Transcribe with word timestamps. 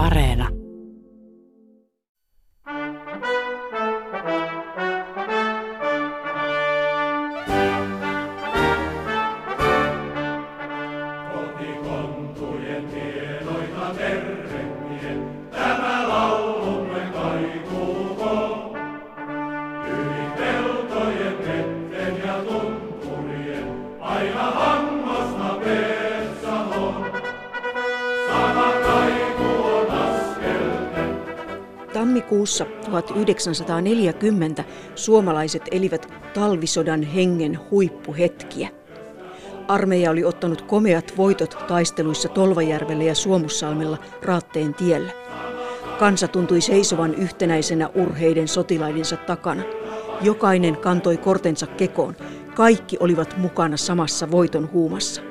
Areena. 0.00 0.59
1940 33.02 34.64
suomalaiset 34.94 35.62
elivät 35.70 36.12
talvisodan 36.34 37.02
hengen 37.02 37.58
huippuhetkiä. 37.70 38.68
Armeija 39.68 40.10
oli 40.10 40.24
ottanut 40.24 40.62
komeat 40.62 41.12
voitot 41.16 41.64
taisteluissa 41.68 42.28
Tolvajärvellä 42.28 43.04
ja 43.04 43.14
Suomussalmella 43.14 43.98
Raatteen 44.22 44.74
tiellä. 44.74 45.12
Kansa 45.98 46.28
tuntui 46.28 46.60
seisovan 46.60 47.14
yhtenäisenä 47.14 47.90
urheiden 47.94 48.48
sotilaidensa 48.48 49.16
takana. 49.16 49.62
Jokainen 50.22 50.76
kantoi 50.76 51.16
kortensa 51.16 51.66
kekoon. 51.66 52.16
Kaikki 52.54 52.96
olivat 53.00 53.36
mukana 53.36 53.76
samassa 53.76 54.30
voiton 54.30 54.70
huumassa. 54.72 55.29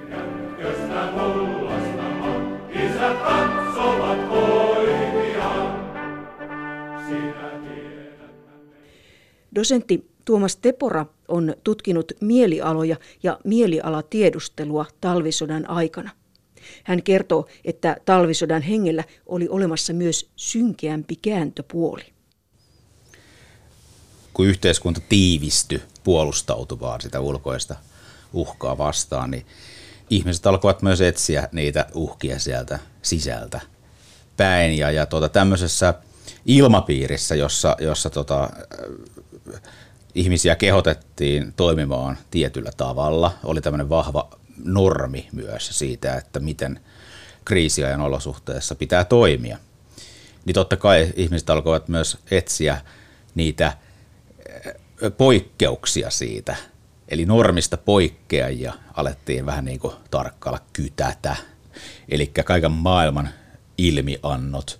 Dosentti 9.59 10.11
Tuomas 10.25 10.55
Tepora 10.55 11.05
on 11.27 11.55
tutkinut 11.63 12.11
mielialoja 12.21 12.97
ja 13.23 13.39
mielialatiedustelua 13.43 14.85
talvisodan 15.01 15.69
aikana. 15.69 16.11
Hän 16.83 17.03
kertoo, 17.03 17.47
että 17.65 17.97
talvisodan 18.05 18.61
hengellä 18.61 19.03
oli 19.25 19.47
olemassa 19.49 19.93
myös 19.93 20.29
synkeämpi 20.35 21.15
kääntöpuoli. 21.15 22.03
Kun 24.33 24.45
yhteiskunta 24.45 25.01
tiivistyi 25.09 25.81
puolustautumaan 26.03 27.01
sitä 27.01 27.19
ulkoista 27.19 27.75
uhkaa 28.33 28.77
vastaan, 28.77 29.31
niin 29.31 29.45
ihmiset 30.09 30.47
alkoivat 30.47 30.81
myös 30.81 31.01
etsiä 31.01 31.49
niitä 31.51 31.85
uhkia 31.93 32.39
sieltä 32.39 32.79
sisältä 33.01 33.61
päin. 34.37 34.77
Ja, 34.77 34.91
ja 34.91 35.05
tuota, 35.05 35.29
tämmöisessä 35.29 35.93
ilmapiirissä, 36.45 37.35
jossa, 37.35 37.75
jossa 37.79 38.09
tota, 38.09 38.49
ihmisiä 40.15 40.55
kehotettiin 40.55 41.53
toimimaan 41.55 42.17
tietyllä 42.31 42.71
tavalla. 42.77 43.31
Oli 43.43 43.61
tämmöinen 43.61 43.89
vahva 43.89 44.29
normi 44.63 45.27
myös 45.31 45.69
siitä, 45.71 46.15
että 46.15 46.39
miten 46.39 46.79
kriisiajan 47.45 48.01
olosuhteessa 48.01 48.75
pitää 48.75 49.03
toimia. 49.03 49.57
Niin 50.45 50.53
totta 50.53 50.77
kai 50.77 51.13
ihmiset 51.15 51.49
alkoivat 51.49 51.87
myös 51.87 52.17
etsiä 52.31 52.81
niitä 53.35 53.77
eh, 54.65 54.75
poikkeuksia 55.17 56.09
siitä. 56.09 56.55
Eli 57.09 57.25
normista 57.25 57.77
poikkeajia 57.77 58.73
alettiin 58.93 59.45
vähän 59.45 59.65
niin 59.65 59.79
kuin 59.79 59.93
tarkkailla 60.11 60.59
kytätä. 60.73 61.35
Eli 62.09 62.27
kaiken 62.27 62.71
maailman 62.71 63.29
ilmiannot, 63.77 64.79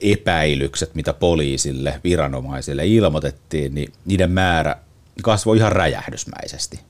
epäilykset, 0.00 0.94
mitä 0.94 1.12
poliisille, 1.12 2.00
viranomaisille 2.04 2.86
ilmoitettiin, 2.86 3.74
niin 3.74 3.92
niiden 4.04 4.30
määrä 4.30 4.76
kasvoi 5.22 5.56
ihan 5.56 5.72
räjähdysmäisesti. 5.72 6.80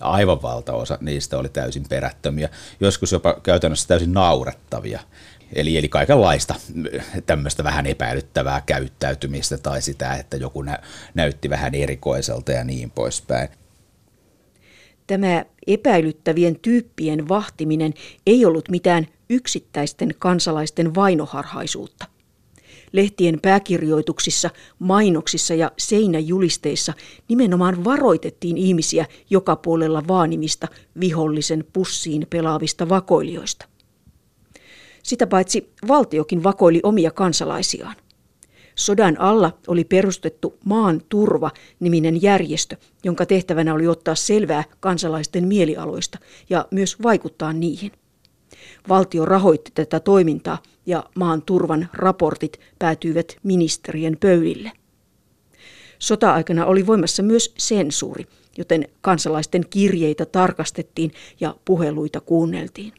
Ja 0.00 0.06
aivan 0.06 0.42
valtaosa 0.42 0.98
niistä 1.00 1.38
oli 1.38 1.48
täysin 1.48 1.84
perättömiä, 1.88 2.48
joskus 2.80 3.12
jopa 3.12 3.40
käytännössä 3.42 3.88
täysin 3.88 4.12
naurettavia. 4.12 5.00
Eli, 5.52 5.76
eli 5.76 5.88
kaikenlaista 5.88 6.54
tämmöistä 7.26 7.64
vähän 7.64 7.86
epäilyttävää 7.86 8.62
käyttäytymistä 8.66 9.58
tai 9.58 9.82
sitä, 9.82 10.14
että 10.14 10.36
joku 10.36 10.62
nä- 10.62 10.78
näytti 11.14 11.50
vähän 11.50 11.74
erikoiselta 11.74 12.52
ja 12.52 12.64
niin 12.64 12.90
poispäin. 12.90 13.48
Tämä 15.06 15.44
epäilyttävien 15.66 16.58
tyyppien 16.58 17.28
vahtiminen 17.28 17.94
ei 18.26 18.44
ollut 18.44 18.68
mitään 18.68 19.06
yksittäisten 19.30 20.14
kansalaisten 20.18 20.94
vainoharhaisuutta– 20.94 22.06
lehtien 22.92 23.40
pääkirjoituksissa, 23.42 24.50
mainoksissa 24.78 25.54
ja 25.54 25.72
seinäjulisteissa 25.78 26.92
nimenomaan 27.28 27.84
varoitettiin 27.84 28.58
ihmisiä 28.58 29.06
joka 29.30 29.56
puolella 29.56 30.02
vaanimista 30.08 30.68
vihollisen 31.00 31.64
pussiin 31.72 32.26
pelaavista 32.30 32.88
vakoilijoista. 32.88 33.66
Sitä 35.02 35.26
paitsi 35.26 35.72
valtiokin 35.88 36.42
vakoili 36.42 36.80
omia 36.82 37.10
kansalaisiaan. 37.10 37.96
Sodan 38.74 39.20
alla 39.20 39.58
oli 39.66 39.84
perustettu 39.84 40.58
Maan 40.64 41.02
turva-niminen 41.08 42.22
järjestö, 42.22 42.76
jonka 43.04 43.26
tehtävänä 43.26 43.74
oli 43.74 43.86
ottaa 43.86 44.14
selvää 44.14 44.64
kansalaisten 44.80 45.48
mielialoista 45.48 46.18
ja 46.50 46.68
myös 46.70 47.02
vaikuttaa 47.02 47.52
niihin. 47.52 47.92
Valtio 48.88 49.24
rahoitti 49.24 49.70
tätä 49.74 50.00
toimintaa 50.00 50.62
ja 50.86 51.04
maan 51.14 51.42
turvan 51.42 51.88
raportit 51.92 52.60
päätyivät 52.78 53.36
ministerien 53.42 54.16
pöydille. 54.20 54.72
Sota-aikana 55.98 56.66
oli 56.66 56.86
voimassa 56.86 57.22
myös 57.22 57.54
sensuuri, 57.58 58.26
joten 58.58 58.88
kansalaisten 59.00 59.64
kirjeitä 59.70 60.26
tarkastettiin 60.26 61.12
ja 61.40 61.56
puheluita 61.64 62.20
kuunneltiin. 62.20 62.92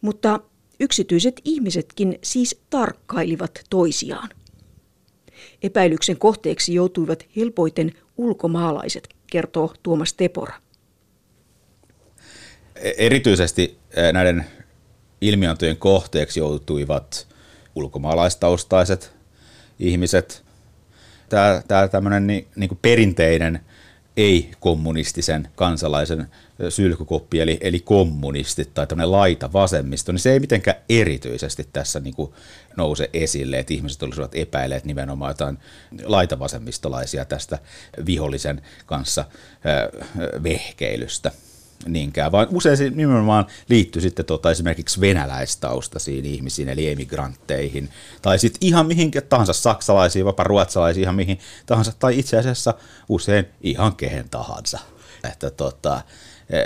Mutta 0.00 0.40
yksityiset 0.80 1.40
ihmisetkin 1.44 2.18
siis 2.22 2.60
tarkkailivat 2.70 3.64
toisiaan. 3.70 4.28
Epäilyksen 5.62 6.18
kohteeksi 6.18 6.74
joutuivat 6.74 7.26
helpoiten 7.36 7.92
ulkomaalaiset, 8.16 9.08
kertoo 9.30 9.74
Tuomas 9.82 10.14
Tepora. 10.14 10.63
E- 12.76 12.92
erityisesti 12.96 13.78
näiden 14.12 14.46
ilmiöntöjen 15.20 15.76
kohteeksi 15.76 16.40
joutuivat 16.40 17.26
ulkomaalaistaustaiset 17.74 19.12
ihmiset. 19.78 20.44
Tämä, 21.28 21.62
tämä 21.68 21.88
tämmöinen 21.88 22.26
niin, 22.26 22.46
niin 22.56 22.68
kuin 22.68 22.78
perinteinen 22.82 23.60
ei-kommunistisen 24.16 25.48
kansalaisen 25.56 26.28
sylkykoppi, 26.68 27.40
eli, 27.40 27.58
eli 27.60 27.80
kommunistit 27.80 28.74
tai 28.74 28.86
tämmöinen 28.86 29.12
laita 29.12 29.52
vasemmisto, 29.52 30.12
niin 30.12 30.20
se 30.20 30.32
ei 30.32 30.40
mitenkään 30.40 30.76
erityisesti 30.88 31.68
tässä 31.72 32.00
niin 32.00 32.14
kuin 32.14 32.32
nouse 32.76 33.10
esille, 33.12 33.58
että 33.58 33.74
ihmiset 33.74 34.02
olisivat 34.02 34.34
epäilleet 34.34 34.84
nimenomaan 34.84 35.30
jotain 35.30 35.58
laitavasemmistolaisia 36.04 37.24
tästä 37.24 37.58
vihollisen 38.06 38.62
kanssa 38.86 39.24
vehkeilystä 40.42 41.30
niinkään, 41.86 42.32
vaan 42.32 42.46
usein 42.50 42.76
se 42.76 42.90
nimenomaan 42.90 43.46
liittyy 43.68 44.02
sitten 44.02 44.24
tota 44.24 44.50
esimerkiksi 44.50 45.00
venäläistaustaisiin 45.00 46.24
ihmisiin, 46.24 46.68
eli 46.68 46.88
emigrantteihin, 46.88 47.90
tai 48.22 48.38
sitten 48.38 48.68
ihan 48.68 48.86
mihinkä 48.86 49.20
tahansa 49.20 49.52
saksalaisiin, 49.52 50.24
vapaa 50.24 50.44
ruotsalaisiin, 50.44 51.02
ihan 51.02 51.14
mihin 51.14 51.38
tahansa, 51.66 51.92
tai 51.98 52.18
itse 52.18 52.36
asiassa 52.36 52.74
usein 53.08 53.46
ihan 53.62 53.96
kehen 53.96 54.28
tahansa. 54.28 54.78
Että 55.32 55.50
tota, 55.50 56.00
e, 56.50 56.58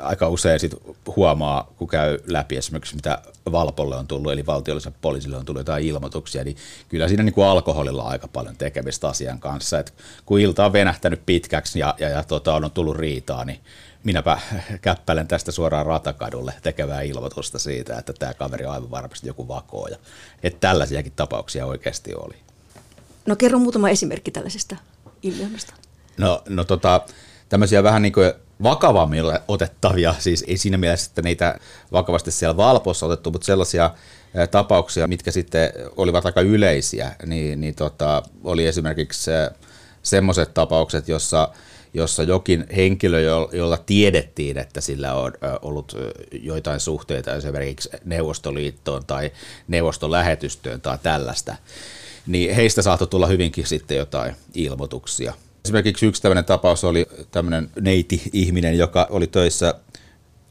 aika 0.00 0.28
usein 0.28 0.60
sit 0.60 0.74
huomaa, 1.16 1.72
kun 1.76 1.88
käy 1.88 2.18
läpi 2.26 2.56
esimerkiksi 2.56 2.94
mitä 2.94 3.18
Valpolle 3.52 3.96
on 3.96 4.06
tullut, 4.06 4.32
eli 4.32 4.46
valtiolliselle 4.46 4.96
poliisille 5.00 5.36
on 5.36 5.44
tullut 5.44 5.60
jotain 5.60 5.84
ilmoituksia, 5.84 6.44
niin 6.44 6.56
kyllä 6.88 7.08
siinä 7.08 7.22
niin 7.22 7.34
kuin 7.34 7.46
alkoholilla 7.46 8.02
on 8.02 8.10
aika 8.10 8.28
paljon 8.28 8.56
tekemistä 8.56 9.08
asian 9.08 9.40
kanssa. 9.40 9.78
Et 9.78 9.94
kun 10.26 10.40
ilta 10.40 10.64
on 10.64 10.72
venähtänyt 10.72 11.26
pitkäksi 11.26 11.78
ja, 11.78 11.94
ja, 11.98 12.08
ja 12.08 12.22
tota, 12.22 12.54
on 12.54 12.70
tullut 12.70 12.96
riitaa, 12.96 13.44
niin 13.44 13.60
minäpä 14.04 14.38
käppälen 14.80 15.28
tästä 15.28 15.52
suoraan 15.52 15.86
ratakadulle 15.86 16.54
tekevää 16.62 17.02
ilmoitusta 17.02 17.58
siitä, 17.58 17.98
että 17.98 18.12
tämä 18.12 18.34
kaveri 18.34 18.66
on 18.66 18.72
aivan 18.72 18.90
varmasti 18.90 19.26
joku 19.26 19.48
vakooja. 19.48 19.96
Että 20.42 20.60
tällaisiakin 20.60 21.12
tapauksia 21.16 21.66
oikeasti 21.66 22.14
oli. 22.14 22.34
No 23.26 23.36
kerro 23.36 23.58
muutama 23.58 23.88
esimerkki 23.88 24.30
tällaisesta 24.30 24.76
ilmiöstä. 25.22 25.72
No, 26.18 26.42
no 26.48 26.64
tota, 26.64 27.00
tämmöisiä 27.48 27.82
vähän 27.82 28.02
niin 28.02 28.12
kuin 28.12 28.32
vakavammin 28.62 29.24
otettavia, 29.48 30.14
siis 30.18 30.44
ei 30.48 30.56
siinä 30.56 30.78
mielessä, 30.78 31.10
että 31.10 31.22
niitä 31.22 31.58
vakavasti 31.92 32.30
siellä 32.30 32.56
Valpossa 32.56 33.06
otettu, 33.06 33.30
mutta 33.30 33.44
sellaisia 33.44 33.90
tapauksia, 34.50 35.06
mitkä 35.06 35.30
sitten 35.30 35.72
olivat 35.96 36.26
aika 36.26 36.40
yleisiä, 36.40 37.16
niin, 37.26 37.60
niin 37.60 37.74
tota, 37.74 38.22
oli 38.44 38.66
esimerkiksi 38.66 39.30
semmoiset 40.02 40.54
tapaukset, 40.54 41.08
jossa 41.08 41.48
jossa 41.94 42.22
jokin 42.22 42.66
henkilö, 42.76 43.20
jolla 43.52 43.76
tiedettiin, 43.76 44.58
että 44.58 44.80
sillä 44.80 45.14
on 45.14 45.32
ollut 45.62 45.96
joitain 46.32 46.80
suhteita 46.80 47.34
esimerkiksi 47.34 47.90
Neuvostoliittoon 48.04 49.04
tai 49.06 49.30
neuvoston 49.68 50.10
lähetystöön 50.10 50.80
tai 50.80 50.98
tällaista, 51.02 51.56
niin 52.26 52.54
heistä 52.54 52.82
saattoi 52.82 53.08
tulla 53.08 53.26
hyvinkin 53.26 53.66
sitten 53.66 53.96
jotain 53.96 54.36
ilmoituksia. 54.54 55.34
Esimerkiksi 55.64 56.06
yksi 56.06 56.22
tämmöinen 56.22 56.44
tapaus 56.44 56.84
oli 56.84 57.06
tämmöinen 57.30 57.70
neiti-ihminen, 57.80 58.78
joka 58.78 59.06
oli 59.10 59.26
töissä 59.26 59.74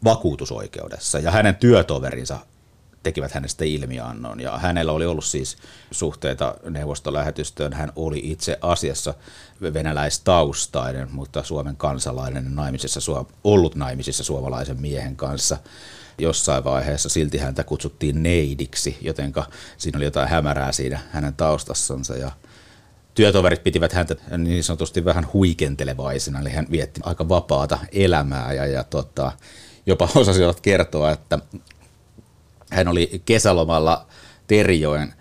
vakuutusoikeudessa 0.04 1.20
ja 1.20 1.32
hänen 1.32 1.56
työtoverinsa 1.56 2.40
tekivät 3.04 3.32
hänestä 3.32 3.66
ilmiannon. 3.66 4.40
Ja 4.40 4.58
hänellä 4.58 4.92
oli 4.92 5.06
ollut 5.06 5.26
siis 5.26 5.58
suhteita 5.92 6.56
neuvostolähetystöön. 6.70 7.74
Hän 7.74 7.92
oli 7.96 8.22
itse 8.24 8.58
asiassa 8.62 9.14
venäläistaustainen, 9.74 11.08
mutta 11.12 11.44
Suomen 11.44 11.76
kansalainen 11.76 12.56
naimisissa, 12.56 13.26
ollut 13.44 13.76
naimisissa 13.76 14.24
suomalaisen 14.24 14.82
miehen 14.82 15.16
kanssa 15.16 15.58
jossain 16.18 16.64
vaiheessa. 16.64 17.10
Silti 17.10 17.38
häntä 17.38 17.64
kutsuttiin 17.64 18.24
neidiksi, 18.24 18.98
jotenka 19.02 19.46
siinä 19.78 19.98
oli 19.98 20.06
jotain 20.06 20.30
hämärää 20.30 20.72
siinä 20.72 21.00
hänen 21.12 21.34
taustassansa. 21.34 22.18
Ja 22.18 22.32
työtoverit 23.14 23.64
pitivät 23.64 23.94
häntä 23.94 24.16
niin 24.38 24.64
sanotusti 24.64 25.06
vähän 25.06 25.28
huikentelevaisena, 25.34 26.40
eli 26.40 26.50
hän 26.50 26.68
vietti 26.72 27.02
aika 27.04 27.30
vapaata 27.30 27.80
elämää 27.92 28.54
ja, 28.54 28.66
ja 28.66 28.84
tota, 28.84 29.32
jopa 29.86 30.10
osasivat 30.16 30.62
kertoa, 30.62 31.12
että 31.12 31.40
hän 32.72 32.88
oli 32.88 33.22
kesälomalla 33.26 34.06
Terijoen 34.48 35.14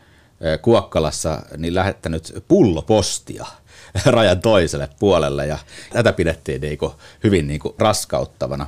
Kuokkalassa 0.62 1.42
niin 1.56 1.74
lähettänyt 1.74 2.44
pullopostia 2.48 3.46
rajan 4.06 4.40
toiselle 4.40 4.88
puolelle 4.98 5.46
ja 5.46 5.58
tätä 5.92 6.12
pidettiin 6.12 6.60
niin 6.60 6.78
kuin 6.78 6.92
hyvin 7.24 7.46
niin 7.46 7.60
kuin 7.60 7.74
raskauttavana. 7.78 8.66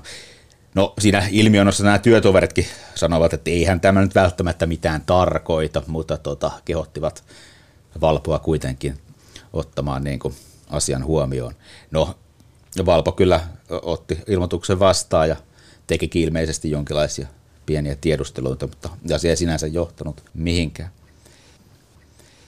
No 0.75 0.95
siinä 0.99 1.29
ilmiönossa 1.31 1.85
nämä 1.85 1.99
työtoveritkin 1.99 2.67
sanovat, 2.95 3.33
että 3.33 3.51
eihän 3.51 3.81
tämä 3.81 4.01
nyt 4.01 4.15
välttämättä 4.15 4.67
mitään 4.67 5.03
tarkoita, 5.07 5.83
mutta 5.87 6.19
tota, 6.19 6.51
kehottivat 6.65 7.25
Valpoa 8.01 8.39
kuitenkin 8.39 8.99
ottamaan 9.53 10.05
niin 10.05 10.19
kuin 10.19 10.35
asian 10.71 11.05
huomioon. 11.05 11.55
No 11.91 12.15
Valpo 12.87 13.13
kyllä 13.13 13.41
otti 13.83 14.19
ilmoituksen 14.27 14.79
vastaan 14.79 15.29
ja 15.29 15.37
teki 15.87 16.11
ilmeisesti 16.15 16.71
jonkinlaisia 16.71 17.27
pieniä 17.67 17.97
tiedusteluita, 18.01 18.67
mutta 18.67 18.91
asia 19.15 19.31
ei 19.31 19.37
sinänsä 19.37 19.67
johtanut 19.67 20.23
mihinkään. 20.35 20.91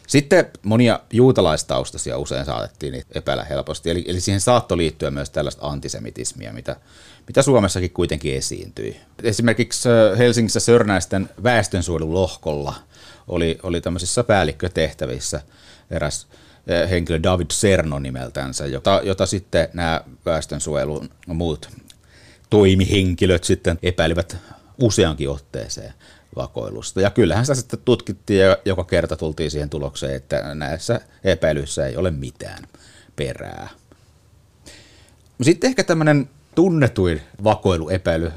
Sitten 0.06 0.46
monia 0.62 1.00
juutalaistaustaisia 1.12 2.18
usein 2.18 2.44
saatettiin 2.44 3.02
epäillä 3.14 3.44
helposti, 3.44 3.90
eli, 3.90 4.04
eli 4.08 4.20
siihen 4.20 4.40
saattoi 4.40 4.78
liittyä 4.78 5.10
myös 5.10 5.30
tällaista 5.30 5.66
antisemitismia, 5.66 6.52
mitä, 6.52 6.76
mitä 7.26 7.42
Suomessakin 7.42 7.90
kuitenkin 7.90 8.34
esiintyi. 8.34 8.96
Esimerkiksi 9.22 9.88
Helsingissä 10.18 10.60
Sörnäisten 10.60 11.28
väestönsuojelulohkolla 11.42 12.74
oli, 13.28 13.58
oli 13.62 13.80
tämmöisissä 13.80 14.24
päällikkötehtävissä 14.24 15.40
eräs 15.90 16.26
henkilö 16.90 17.22
David 17.22 17.46
Serno 17.52 17.98
nimeltänsä, 17.98 18.66
jota, 18.66 19.00
jota 19.04 19.26
sitten 19.26 19.68
nämä 19.72 20.00
väestönsuojelun 20.26 21.10
muut 21.26 21.68
toimihenkilöt 22.50 23.44
sitten 23.44 23.78
epäilivät 23.82 24.36
useankin 24.78 25.30
otteeseen 25.30 25.94
vakoilusta. 26.36 27.00
Ja 27.00 27.10
kyllähän 27.10 27.46
sitä 27.46 27.54
sitten 27.54 27.78
tutkittiin 27.84 28.40
ja 28.40 28.56
joka 28.64 28.84
kerta 28.84 29.16
tultiin 29.16 29.50
siihen 29.50 29.70
tulokseen, 29.70 30.14
että 30.14 30.54
näissä 30.54 31.00
epäilyissä 31.24 31.86
ei 31.86 31.96
ole 31.96 32.10
mitään 32.10 32.64
perää. 33.16 33.68
Sitten 35.42 35.68
ehkä 35.68 35.84
tämmöinen 35.84 36.30
tunnetuin 36.54 37.22
vakoiluepäily 37.44 38.32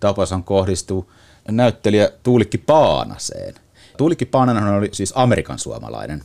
tapaus 0.00 0.30
kohdistuu 0.44 1.12
näyttelijä 1.50 2.10
Tuulikki 2.22 2.58
Paanaseen. 2.58 3.54
Tuulikki 3.96 4.26
Paananen 4.26 4.64
oli 4.64 4.88
siis 4.92 5.12
Amerikan 5.16 5.58
suomalainen 5.58 6.22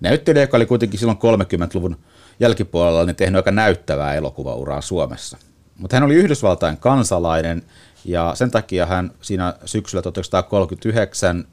näyttelijä, 0.00 0.42
joka 0.42 0.56
oli 0.56 0.66
kuitenkin 0.66 1.00
silloin 1.00 1.18
30-luvun 1.18 1.96
jälkipuolella 2.40 3.04
niin 3.04 3.16
tehnyt 3.16 3.36
aika 3.36 3.50
näyttävää 3.50 4.14
elokuvauraa 4.14 4.80
Suomessa. 4.80 5.38
Mutta 5.78 5.96
hän 5.96 6.02
oli 6.04 6.14
Yhdysvaltain 6.14 6.76
kansalainen 6.76 7.62
ja 8.04 8.32
sen 8.34 8.50
takia 8.50 8.86
hän 8.86 9.10
siinä 9.20 9.54
syksyllä 9.64 10.02
1939 10.02 11.44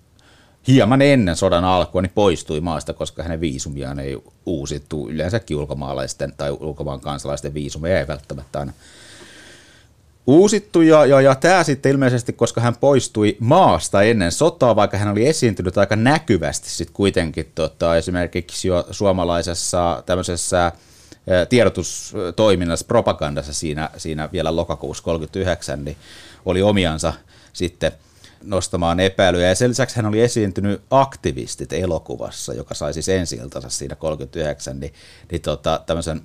hieman 0.68 1.02
ennen 1.02 1.36
sodan 1.36 1.64
alkua 1.64 2.02
niin 2.02 2.12
poistui 2.16 2.62
maasta, 2.62 2.94
koska 2.94 3.24
hänen 3.24 3.42
viisumiaan 3.42 4.00
ei 4.00 4.18
uusittu. 4.46 5.10
Yleensäkin 5.10 5.58
ulkomaalaisten 5.58 6.34
tai 6.38 6.52
ulkomaan 6.52 7.00
kansalaisten 7.00 7.54
viisumeja 7.54 8.00
ei 8.00 8.08
välttämättä 8.08 8.60
aina 8.60 8.74
uusittu. 10.28 10.82
Ja, 10.82 11.06
ja, 11.06 11.22
ja 11.22 11.36
tämä 11.36 11.64
sitten 11.64 11.92
ilmeisesti, 11.92 12.34
koska 12.34 12.62
hän 12.62 12.76
poistui 12.76 13.38
maasta 13.40 14.02
ennen 14.02 14.32
sotaa, 14.32 14.76
vaikka 14.76 14.98
hän 14.98 15.12
oli 15.12 15.28
esiintynyt 15.28 15.78
aika 15.78 15.96
näkyvästi 15.96 16.70
sitten 16.70 16.94
kuitenkin 16.94 17.52
tota, 17.56 17.98
esimerkiksi 17.98 18.68
jo 18.68 18.88
suomalaisessa 18.92 20.04
tämmöisessä 20.06 20.72
tiedotustoiminnassa, 21.50 22.86
propagandassa 22.86 23.54
siinä, 23.54 23.90
siinä 23.98 24.30
vielä 24.32 24.56
lokakuussa 24.56 25.04
39, 25.04 25.86
niin 25.86 25.98
oli 26.48 26.62
omiansa 26.62 27.14
sitten 27.54 27.92
nostamaan 28.44 29.00
epäilyjä. 29.00 29.48
Ja 29.48 29.56
sen 29.56 29.70
lisäksi 29.70 29.96
hän 29.96 30.06
oli 30.06 30.22
esiintynyt 30.22 30.82
aktivistit 30.92 31.74
elokuvassa, 31.74 32.54
joka 32.54 32.76
sai 32.76 32.94
siis 32.94 33.10
ensi 33.10 33.40
siinä 33.68 33.96
39, 33.96 34.80
niin, 34.80 34.94
niin 35.32 35.42
tota, 35.42 35.82
tämmöisen 35.86 36.22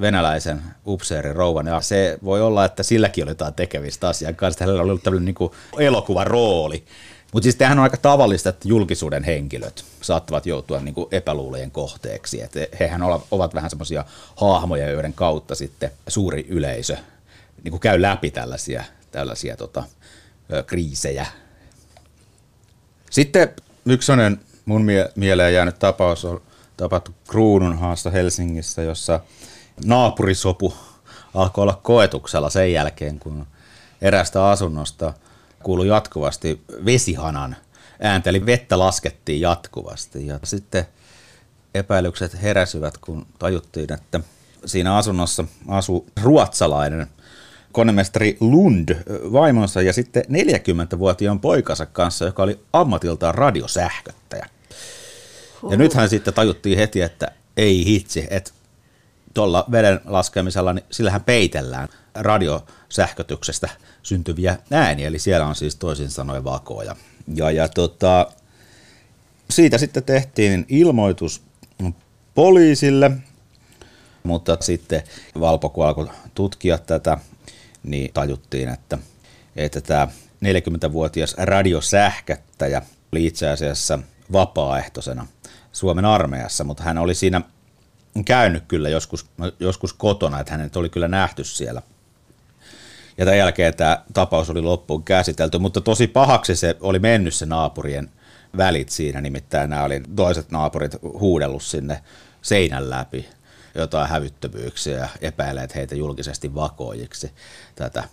venäläisen 0.00 0.62
upseerin 0.86 1.36
rouvan. 1.36 1.66
Ja 1.66 1.80
se 1.80 2.18
voi 2.24 2.42
olla, 2.42 2.64
että 2.64 2.82
silläkin 2.82 3.24
oli 3.24 3.30
jotain 3.30 3.54
tekemistä 3.54 4.08
asian 4.08 4.34
kanssa. 4.34 4.64
Hänellä 4.64 4.82
oli 4.82 4.90
ollut 4.90 5.02
tämmöinen 5.02 5.34
niin 5.40 5.50
elokuvan 5.78 6.26
rooli. 6.26 6.84
Mutta 7.32 7.44
siis 7.44 7.56
tämähän 7.56 7.78
on 7.78 7.82
aika 7.82 7.96
tavallista, 7.96 8.48
että 8.48 8.68
julkisuuden 8.68 9.24
henkilöt 9.24 9.84
saattavat 10.00 10.46
joutua 10.46 10.80
niin 10.80 10.94
kuin 10.94 11.08
epäluulojen 11.10 11.70
kohteeksi. 11.70 12.42
Et 12.42 12.52
hehän 12.80 13.02
ovat 13.30 13.54
vähän 13.54 13.70
semmoisia 13.70 14.04
hahmoja, 14.36 14.90
joiden 14.90 15.12
kautta 15.12 15.54
sitten 15.54 15.90
suuri 16.08 16.46
yleisö 16.48 16.96
niin 17.64 17.70
kuin 17.70 17.80
käy 17.80 18.02
läpi 18.02 18.30
tällaisia, 18.30 18.84
tällaisia 19.10 19.56
tota, 19.56 19.84
kriisejä. 20.66 21.26
Sitten 23.10 23.54
yksi 23.86 24.06
sellainen 24.06 24.40
mun 24.64 24.82
mie- 24.82 25.12
mieleen 25.16 25.54
jäänyt 25.54 25.78
tapaus 25.78 26.24
on 26.24 26.42
tapahtu 26.76 27.14
Kruununhaassa 27.28 28.10
Helsingissä, 28.10 28.82
jossa 28.82 29.20
naapurisopu 29.84 30.74
alkoi 31.34 31.62
olla 31.62 31.80
koetuksella 31.82 32.50
sen 32.50 32.72
jälkeen, 32.72 33.18
kun 33.18 33.46
erästä 34.02 34.48
asunnosta 34.48 35.14
kuului 35.62 35.88
jatkuvasti 35.88 36.64
vesihanan 36.84 37.56
ääntä, 38.00 38.30
eli 38.30 38.46
vettä 38.46 38.78
laskettiin 38.78 39.40
jatkuvasti. 39.40 40.26
Ja 40.26 40.38
sitten 40.44 40.86
epäilykset 41.74 42.42
heräsivät, 42.42 42.98
kun 42.98 43.26
tajuttiin, 43.38 43.92
että 43.92 44.20
siinä 44.66 44.96
asunnossa 44.96 45.44
asuu 45.68 46.06
ruotsalainen 46.22 47.06
konemestari 47.72 48.36
Lund 48.40 48.88
vaimonsa 49.32 49.82
ja 49.82 49.92
sitten 49.92 50.24
40-vuotiaan 50.24 51.40
poikansa 51.40 51.86
kanssa, 51.86 52.24
joka 52.24 52.42
oli 52.42 52.60
ammatiltaan 52.72 53.34
radiosähköttäjä. 53.34 54.46
Ja 55.70 55.76
nythän 55.76 56.08
sitten 56.08 56.34
tajuttiin 56.34 56.78
heti, 56.78 57.00
että 57.00 57.32
ei 57.56 57.84
hitsi, 57.84 58.26
että 58.30 58.50
tuolla 59.34 59.64
veden 59.70 60.00
laskemisella, 60.04 60.72
niin 60.72 60.84
sillähän 60.90 61.24
peitellään 61.24 61.88
radiosähkötyksestä 62.14 63.68
syntyviä 64.02 64.56
ääniä, 64.70 65.06
eli 65.06 65.18
siellä 65.18 65.46
on 65.46 65.54
siis 65.54 65.76
toisin 65.76 66.10
sanoen 66.10 66.44
vakoja. 66.44 66.96
Ja, 67.34 67.50
ja 67.50 67.68
tota, 67.68 68.26
siitä 69.50 69.78
sitten 69.78 70.02
tehtiin 70.02 70.66
ilmoitus 70.68 71.42
poliisille, 72.34 73.10
mutta 74.22 74.56
sitten 74.60 75.02
Valpo, 75.40 75.68
kun 75.68 75.86
alkoi 75.86 76.08
tutkia 76.34 76.78
tätä, 76.78 77.18
niin 77.82 78.10
tajuttiin, 78.14 78.68
että, 78.68 78.98
että 79.56 79.80
tämä 79.80 80.08
40-vuotias 80.44 81.34
radiosähkättäjä 81.38 82.82
oli 83.12 83.26
itse 83.26 83.48
asiassa 83.48 83.98
vapaaehtoisena 84.32 85.26
Suomen 85.72 86.04
armeijassa, 86.04 86.64
mutta 86.64 86.82
hän 86.82 86.98
oli 86.98 87.14
siinä 87.14 87.40
käynyt 88.24 88.64
kyllä 88.68 88.88
joskus, 88.88 89.26
joskus 89.60 89.92
kotona, 89.92 90.40
että 90.40 90.52
hänet 90.52 90.76
oli 90.76 90.88
kyllä 90.88 91.08
nähty 91.08 91.44
siellä. 91.44 91.82
Ja 93.18 93.24
tämän 93.24 93.38
jälkeen 93.38 93.74
tämä 93.74 94.04
tapaus 94.12 94.50
oli 94.50 94.62
loppuun 94.62 95.04
käsitelty, 95.04 95.58
mutta 95.58 95.80
tosi 95.80 96.06
pahaksi 96.06 96.56
se 96.56 96.76
oli 96.80 96.98
mennyt 96.98 97.34
se 97.34 97.46
naapurien 97.46 98.10
välit 98.56 98.88
siinä, 98.88 99.20
nimittäin 99.20 99.70
nämä 99.70 99.84
oli 99.84 100.02
toiset 100.16 100.50
naapurit 100.50 100.96
huudellut 101.02 101.62
sinne 101.62 102.02
seinän 102.42 102.90
läpi 102.90 103.28
jotain 103.74 104.08
hävyttömyyksiä 104.08 104.98
ja 104.98 105.08
epäileet 105.20 105.74
heitä 105.74 105.94
julkisesti 105.94 106.54
vakoojiksi 106.54 107.32
tätä 107.74 108.04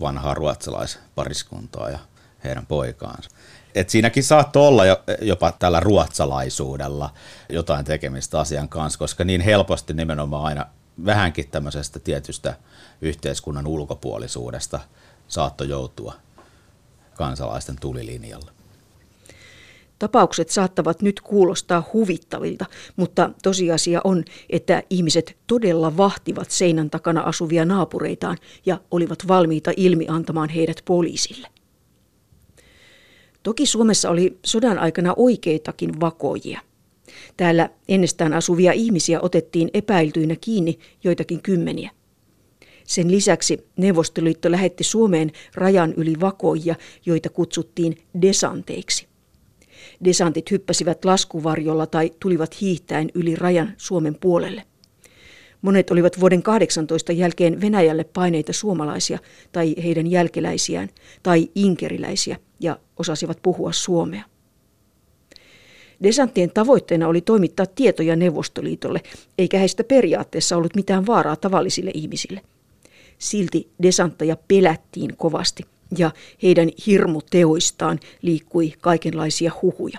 vanhaa 0.00 0.34
ruotsalaispariskuntaa. 0.34 1.90
Ja 1.90 1.98
heidän 2.44 2.66
poikaansa. 2.66 3.30
Et 3.74 3.90
siinäkin 3.90 4.24
saattoi 4.24 4.68
olla 4.68 4.82
jopa 5.20 5.52
tällä 5.52 5.80
ruotsalaisuudella 5.80 7.10
jotain 7.48 7.84
tekemistä 7.84 8.40
asian 8.40 8.68
kanssa, 8.68 8.98
koska 8.98 9.24
niin 9.24 9.40
helposti 9.40 9.94
nimenomaan 9.94 10.44
aina 10.44 10.66
vähänkin 11.06 11.50
tämmöisestä 11.50 11.98
tietystä 11.98 12.56
yhteiskunnan 13.00 13.66
ulkopuolisuudesta 13.66 14.80
saattoi 15.28 15.68
joutua 15.68 16.14
kansalaisten 17.14 17.76
tulilinjalle. 17.80 18.55
Tapaukset 19.98 20.48
saattavat 20.48 21.02
nyt 21.02 21.20
kuulostaa 21.20 21.88
huvittavilta, 21.92 22.66
mutta 22.96 23.30
tosiasia 23.42 24.00
on, 24.04 24.24
että 24.50 24.82
ihmiset 24.90 25.36
todella 25.46 25.96
vahtivat 25.96 26.50
seinän 26.50 26.90
takana 26.90 27.20
asuvia 27.20 27.64
naapureitaan 27.64 28.38
ja 28.66 28.80
olivat 28.90 29.28
valmiita 29.28 29.72
ilmiantamaan 29.76 30.48
heidät 30.48 30.82
poliisille. 30.84 31.48
Toki 33.42 33.66
Suomessa 33.66 34.10
oli 34.10 34.38
sodan 34.46 34.78
aikana 34.78 35.14
oikeitakin 35.16 36.00
vakoijia. 36.00 36.60
Täällä 37.36 37.70
ennestään 37.88 38.32
asuvia 38.32 38.72
ihmisiä 38.72 39.20
otettiin 39.20 39.70
epäiltyinä 39.74 40.36
kiinni 40.40 40.78
joitakin 41.04 41.42
kymmeniä. 41.42 41.90
Sen 42.84 43.10
lisäksi 43.10 43.66
Neuvostoliitto 43.76 44.50
lähetti 44.50 44.84
Suomeen 44.84 45.32
rajan 45.54 45.92
yli 45.96 46.20
vakoijia, 46.20 46.74
joita 47.06 47.28
kutsuttiin 47.30 47.98
desanteiksi. 48.22 49.06
Desantit 50.04 50.50
hyppäsivät 50.50 51.04
laskuvarjolla 51.04 51.86
tai 51.86 52.10
tulivat 52.20 52.60
hiihtäen 52.60 53.08
yli 53.14 53.36
rajan 53.36 53.72
Suomen 53.76 54.14
puolelle. 54.14 54.62
Monet 55.62 55.90
olivat 55.90 56.20
vuoden 56.20 56.42
18 56.42 57.12
jälkeen 57.12 57.60
Venäjälle 57.60 58.04
paineita 58.04 58.52
suomalaisia 58.52 59.18
tai 59.52 59.74
heidän 59.84 60.06
jälkeläisiään 60.06 60.88
tai 61.22 61.48
inkeriläisiä 61.54 62.36
ja 62.60 62.78
osasivat 62.96 63.38
puhua 63.42 63.72
suomea. 63.72 64.24
Desanttien 66.02 66.50
tavoitteena 66.50 67.08
oli 67.08 67.20
toimittaa 67.20 67.66
tietoja 67.66 68.16
Neuvostoliitolle, 68.16 69.00
eikä 69.38 69.58
heistä 69.58 69.84
periaatteessa 69.84 70.56
ollut 70.56 70.74
mitään 70.74 71.06
vaaraa 71.06 71.36
tavallisille 71.36 71.90
ihmisille. 71.94 72.40
Silti 73.18 73.70
desantteja 73.82 74.36
pelättiin 74.48 75.16
kovasti– 75.16 75.62
ja 75.98 76.10
heidän 76.42 76.68
hirmuteoistaan 76.86 78.00
liikkui 78.22 78.72
kaikenlaisia 78.80 79.52
huhuja. 79.62 79.98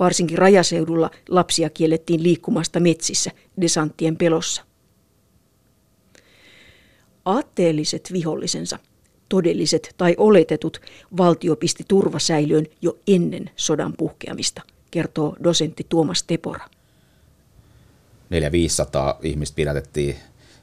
Varsinkin 0.00 0.38
rajaseudulla 0.38 1.10
lapsia 1.28 1.70
kiellettiin 1.70 2.22
liikkumasta 2.22 2.80
metsissä 2.80 3.30
desanttien 3.60 4.16
pelossa. 4.16 4.62
Aatteelliset 7.24 8.08
vihollisensa, 8.12 8.78
todelliset 9.28 9.94
tai 9.96 10.14
oletetut, 10.18 10.80
valtio 11.16 11.56
pisti 11.56 11.84
turvasäilöön 11.88 12.66
jo 12.82 12.98
ennen 13.06 13.50
sodan 13.56 13.92
puhkeamista, 13.98 14.62
kertoo 14.90 15.36
dosentti 15.44 15.86
Tuomas 15.88 16.22
Tepora. 16.22 16.68
400-500 18.30 19.18
ihmistä 19.22 19.56
pidätettiin 19.56 20.16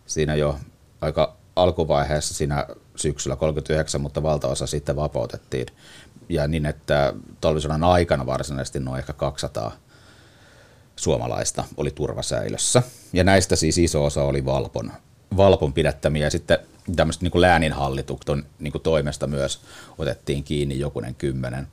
siinä 0.05 0.35
jo 0.35 0.59
aika 1.01 1.37
alkuvaiheessa 1.55 2.33
siinä 2.33 2.67
syksyllä 2.99 3.35
39, 3.35 4.01
mutta 4.01 4.23
valtaosa 4.23 4.67
sitten 4.67 4.95
vapautettiin. 4.95 5.67
Ja 6.29 6.47
niin, 6.47 6.65
että 6.65 7.13
talvisodan 7.41 7.83
aikana 7.83 8.25
varsinaisesti 8.25 8.79
noin 8.79 8.99
ehkä 8.99 9.13
200 9.13 9.71
suomalaista 10.95 11.63
oli 11.77 11.91
turvasäilössä. 11.91 12.83
Ja 13.13 13.23
näistä 13.23 13.55
siis 13.55 13.77
iso 13.77 14.05
osa 14.05 14.23
oli 14.23 14.45
Valpon, 14.45 14.91
Valpon 15.37 15.73
pidättämiä. 15.73 16.25
Ja 16.25 16.31
sitten 16.31 16.59
tämmöistä 16.95 17.25
niin 17.25 17.41
lääninhallituksen 17.41 18.45
niin 18.59 18.73
toimesta 18.83 19.27
myös 19.27 19.61
otettiin 19.97 20.43
kiinni 20.43 20.79
jokunen 20.79 21.15
kymmenen 21.15 21.67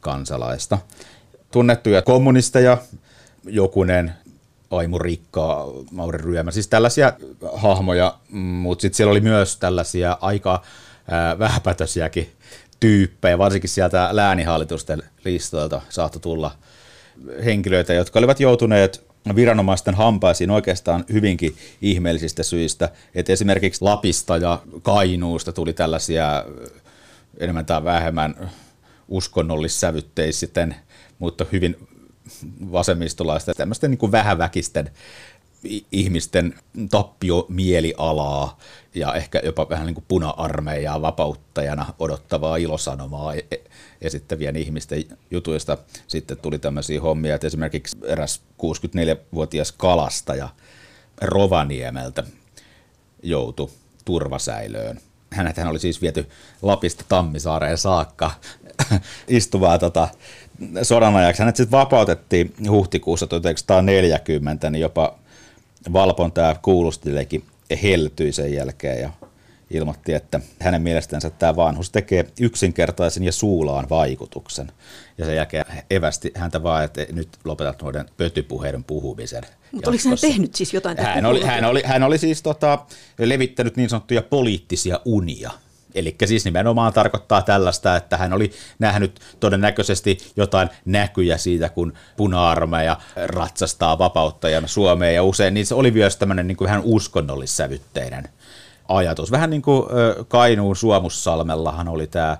kansalaista. 0.00 0.78
Tunnettuja 1.52 2.02
kommunisteja, 2.02 2.78
jokunen 3.44 4.12
Aimo 4.70 4.98
Rikka, 4.98 5.66
Mauri 5.90 6.18
Ryömä, 6.18 6.50
siis 6.50 6.68
tällaisia 6.68 7.12
hahmoja, 7.52 8.18
mutta 8.32 8.82
sitten 8.82 8.96
siellä 8.96 9.10
oli 9.10 9.20
myös 9.20 9.56
tällaisia 9.56 10.18
aika 10.20 10.62
vähäpätöisiäkin 11.38 12.32
tyyppejä, 12.80 13.38
varsinkin 13.38 13.70
sieltä 13.70 14.08
läänihallitusten 14.12 15.02
listoilta 15.24 15.80
saattoi 15.88 16.20
tulla 16.20 16.50
henkilöitä, 17.44 17.94
jotka 17.94 18.18
olivat 18.18 18.40
joutuneet 18.40 19.10
viranomaisten 19.34 19.94
hampaisiin 19.94 20.50
oikeastaan 20.50 21.04
hyvinkin 21.12 21.56
ihmeellisistä 21.82 22.42
syistä. 22.42 22.88
että 23.14 23.32
esimerkiksi 23.32 23.82
Lapista 23.84 24.36
ja 24.36 24.62
Kainuusta 24.82 25.52
tuli 25.52 25.72
tällaisia 25.72 26.44
enemmän 27.38 27.66
tai 27.66 27.84
vähemmän 27.84 28.50
uskonnollissävytteisten, 29.08 30.76
mutta 31.18 31.46
hyvin 31.52 31.88
vasemmistolaista, 32.72 33.54
tämmöisten 33.54 33.90
niin 33.90 34.12
vähäväkisten 34.12 34.90
ihmisten 35.92 36.54
tappiomielialaa 36.90 38.58
ja 38.94 39.14
ehkä 39.14 39.40
jopa 39.44 39.68
vähän 39.68 39.86
niin 39.86 39.94
kuin 39.94 40.04
puna-armeijaa 40.08 41.02
vapauttajana 41.02 41.94
odottavaa 41.98 42.56
ilosanomaa 42.56 43.34
e-, 43.34 43.46
e-, 43.50 43.64
esittävien 44.00 44.56
ihmisten 44.56 45.04
jutuista 45.30 45.78
sitten 46.06 46.36
tuli 46.36 46.58
tämmöisiä 46.58 47.00
hommia, 47.00 47.34
että 47.34 47.46
esimerkiksi 47.46 47.96
eräs 48.04 48.42
64-vuotias 48.62 49.72
kalastaja 49.72 50.48
Rovaniemeltä 51.20 52.24
joutui 53.22 53.70
turvasäilöön. 54.04 55.00
Hänet 55.30 55.56
hän 55.56 55.68
oli 55.68 55.78
siis 55.78 56.02
viety 56.02 56.28
Lapista 56.62 57.04
Tammisaareen 57.08 57.78
saakka 57.78 58.30
istuvaa 59.28 59.78
tota, 59.78 60.08
sodan 60.82 61.16
ajaksi. 61.16 61.42
Hänet 61.42 61.56
sitten 61.56 61.78
vapautettiin 61.78 62.54
huhtikuussa 62.70 63.26
1940, 63.26 64.70
niin 64.70 64.80
jopa 64.80 65.18
Valpon 65.92 66.32
tämä 66.32 66.56
kuulusteleekin 66.62 67.44
heltyi 67.82 68.32
sen 68.32 68.52
jälkeen 68.52 69.00
ja 69.00 69.10
ilmoitti, 69.70 70.14
että 70.14 70.40
hänen 70.60 70.82
mielestänsä 70.82 71.30
tämä 71.30 71.56
vanhus 71.56 71.90
tekee 71.90 72.26
yksinkertaisen 72.40 73.24
ja 73.24 73.32
suulaan 73.32 73.88
vaikutuksen. 73.90 74.72
Ja 75.18 75.24
sen 75.24 75.36
jälkeen 75.36 75.64
evästi 75.90 76.32
häntä 76.34 76.62
vaan, 76.62 76.84
että 76.84 77.06
nyt 77.12 77.28
lopetat 77.44 77.82
noiden 77.82 78.06
pötypuheiden 78.16 78.84
puhumisen. 78.84 79.42
Mutta 79.72 79.90
oliko 79.90 80.08
hän 80.08 80.18
tehnyt 80.20 80.54
siis 80.54 80.74
jotain? 80.74 80.98
Hän 80.98 81.26
oli, 81.26 81.42
hän, 81.42 81.64
oli, 81.64 81.82
hän 81.84 82.02
oli 82.02 82.18
siis 82.18 82.42
tota, 82.42 82.78
levittänyt 83.18 83.76
niin 83.76 83.88
sanottuja 83.88 84.22
poliittisia 84.22 85.00
unia 85.04 85.50
Eli 85.94 86.16
siis 86.24 86.44
nimenomaan 86.44 86.92
tarkoittaa 86.92 87.42
tällaista, 87.42 87.96
että 87.96 88.16
hän 88.16 88.32
oli 88.32 88.52
nähnyt 88.78 89.20
todennäköisesti 89.40 90.18
jotain 90.36 90.68
näkyjä 90.84 91.38
siitä, 91.38 91.68
kun 91.68 91.92
puna-armeija 92.16 92.96
ratsastaa 93.26 93.98
vapauttajana 93.98 94.66
Suomeen, 94.66 95.14
ja 95.14 95.22
usein 95.22 95.54
niin 95.54 95.66
se 95.66 95.74
oli 95.74 95.90
myös 95.90 96.16
tämmöinen 96.16 96.46
niin 96.46 96.56
kuin 96.56 96.66
vähän 96.66 96.82
uskonnollissävytteinen 96.84 98.28
ajatus. 98.88 99.30
Vähän 99.30 99.50
niin 99.50 99.62
kuin 99.62 99.86
Kainuun 100.28 100.76
Suomussalmellahan 100.76 101.88
oli 101.88 102.06
tämä 102.06 102.36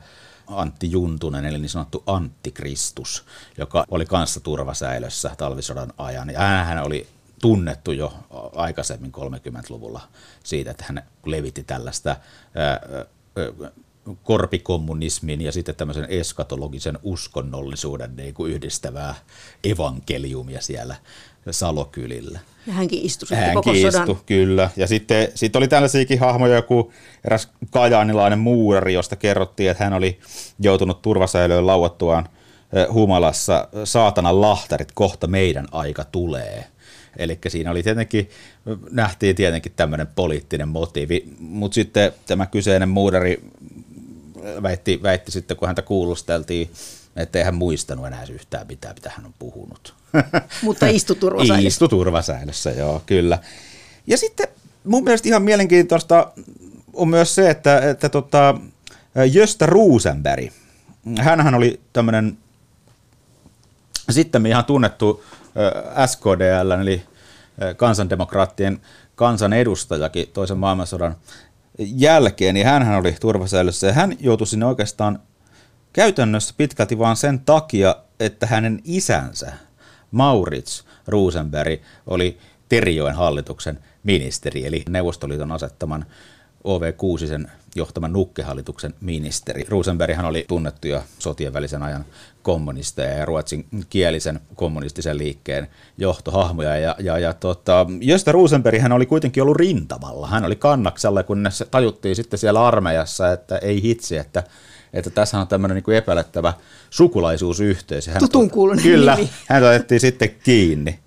Antti 0.46 0.90
Juntunen, 0.90 1.44
eli 1.44 1.58
niin 1.58 1.68
sanottu 1.68 2.02
Antikristus, 2.06 3.24
joka 3.58 3.84
oli 3.90 4.06
kanssa 4.06 4.40
turvasäilössä 4.40 5.30
talvisodan 5.38 5.92
ajan. 5.98 6.30
Ja 6.30 6.40
hän 6.40 6.82
oli 6.82 7.06
tunnettu 7.40 7.92
jo 7.92 8.12
aikaisemmin 8.54 9.12
30-luvulla 9.12 10.00
siitä, 10.44 10.70
että 10.70 10.84
hän 10.88 11.02
levitti 11.26 11.62
tällaista 11.62 12.16
korpikommunismin 14.22 15.40
ja 15.40 15.52
sitten 15.52 15.74
tämmöisen 15.74 16.06
eskatologisen 16.08 16.98
uskonnollisuuden 17.02 18.16
niin 18.16 18.34
kuin 18.34 18.52
yhdistävää 18.52 19.14
evankeliumia 19.64 20.60
siellä 20.60 20.96
Salokylillä. 21.50 22.40
Ja 22.66 22.72
hänkin 22.72 23.02
istui 23.02 23.28
sitten 23.28 23.38
hänkin 23.38 23.54
koko 23.54 23.72
istui, 23.72 23.92
sodan. 23.92 24.16
kyllä. 24.26 24.70
Ja 24.76 24.86
sitten, 24.86 25.28
sitten 25.34 25.58
oli 25.58 25.68
tällaisiakin 25.68 26.20
hahmoja, 26.20 26.54
joku 26.54 26.92
eräs 27.24 27.48
kajaanilainen 27.70 28.38
muurari, 28.38 28.94
josta 28.94 29.16
kerrottiin, 29.16 29.70
että 29.70 29.84
hän 29.84 29.92
oli 29.92 30.18
joutunut 30.60 31.02
turvasäilöön 31.02 31.66
lauattuaan 31.66 32.28
humalassa 32.92 33.68
saatanan 33.84 34.40
lahtarit, 34.40 34.92
kohta 34.94 35.26
meidän 35.26 35.66
aika 35.72 36.04
tulee. 36.04 36.66
Eli 37.16 37.38
siinä 37.48 37.70
oli 37.70 37.82
tietenkin, 37.82 38.30
nähtiin 38.90 39.36
tietenkin 39.36 39.72
tämmöinen 39.76 40.06
poliittinen 40.06 40.68
motiivi, 40.68 41.28
mutta 41.38 41.74
sitten 41.74 42.12
tämä 42.26 42.46
kyseinen 42.46 42.88
muurari 42.88 43.42
väitti, 44.62 45.00
väitti 45.02 45.32
sitten, 45.32 45.56
kun 45.56 45.68
häntä 45.68 45.82
kuulusteltiin, 45.82 46.70
että 47.16 47.38
ei 47.38 47.44
hän 47.44 47.54
muistanut 47.54 48.06
enää 48.06 48.24
yhtään 48.30 48.66
mitään, 48.66 48.94
mitä 48.94 49.12
hän 49.16 49.26
on 49.26 49.34
puhunut. 49.38 49.94
Mutta 50.62 50.86
istu 51.66 51.88
turvasäilössä, 51.88 52.70
joo, 52.70 53.02
kyllä. 53.06 53.38
Ja 54.06 54.16
sitten 54.16 54.48
mun 54.84 55.04
mielestä 55.04 55.28
ihan 55.28 55.42
mielenkiintoista 55.42 56.32
on 56.92 57.08
myös 57.08 57.34
se, 57.34 57.50
että, 57.50 57.90
että 57.90 58.08
tota, 58.08 58.54
Jöstä 59.32 59.66
Rosenberg, 59.66 60.52
hänhän 61.18 61.54
oli 61.54 61.80
tämmöinen 61.92 62.38
sitten 64.10 64.46
ihan 64.46 64.64
tunnettu 64.64 65.24
SKDL, 66.06 66.70
eli 66.82 67.02
kansandemokraattien 67.76 68.80
kansanedustajakin 69.14 70.28
toisen 70.32 70.58
maailmansodan 70.58 71.16
jälkeen, 71.78 72.54
niin 72.54 72.66
hän 72.66 72.96
oli 72.96 73.16
turvasäilössä 73.20 73.86
ja 73.86 73.92
hän 73.92 74.16
joutui 74.20 74.46
sinne 74.46 74.66
oikeastaan 74.66 75.18
käytännössä 75.92 76.54
pitkälti 76.56 76.98
vain 76.98 77.16
sen 77.16 77.40
takia, 77.40 77.96
että 78.20 78.46
hänen 78.46 78.80
isänsä 78.84 79.52
Maurits 80.10 80.84
Rosenberg 81.06 81.80
oli 82.06 82.38
Terijoen 82.68 83.14
hallituksen 83.14 83.78
ministeri, 84.02 84.66
eli 84.66 84.82
Neuvostoliiton 84.88 85.52
asettaman 85.52 86.06
OV 86.64 86.92
Kuusisen 86.96 87.50
johtaman 87.74 88.12
nukkehallituksen 88.12 88.94
ministeri. 89.00 89.64
Rosenberghan 89.68 90.24
oli 90.24 90.44
tunnettu 90.48 90.88
jo 90.88 91.02
sotien 91.18 91.52
välisen 91.52 91.82
ajan 91.82 92.04
kommunisteja 92.42 93.18
ja 93.18 93.24
ruotsin 93.24 93.66
kielisen 93.90 94.40
kommunistisen 94.54 95.18
liikkeen 95.18 95.68
johtohahmoja. 95.98 96.76
Ja, 96.76 96.96
ja, 96.98 97.18
ja 97.18 97.34
tota, 97.34 97.86
Josta 98.00 98.32
Rosenberg 98.32 98.80
hän 98.80 98.92
oli 98.92 99.06
kuitenkin 99.06 99.42
ollut 99.42 99.56
rintamalla. 99.56 100.26
Hän 100.26 100.44
oli 100.44 100.56
kannaksella, 100.56 101.22
kunnes 101.22 101.64
tajuttiin 101.70 102.16
sitten 102.16 102.38
siellä 102.38 102.66
armeijassa, 102.66 103.32
että 103.32 103.58
ei 103.58 103.82
hitsi, 103.82 104.16
että 104.16 104.42
että 104.92 105.10
tässä 105.10 105.38
on 105.38 105.48
tämmöinen 105.48 105.82
niin 105.86 105.96
epäilettävä 105.96 106.52
sukulaisuusyhteys. 106.90 108.06
Hän 108.06 108.18
Tutun 108.18 108.50
kuulunen 108.50 108.82
Kyllä, 108.82 109.14
nimi. 109.14 109.30
hän 109.46 109.64
otettiin 109.64 110.00
sitten 110.00 110.30
kiinni. 110.44 110.98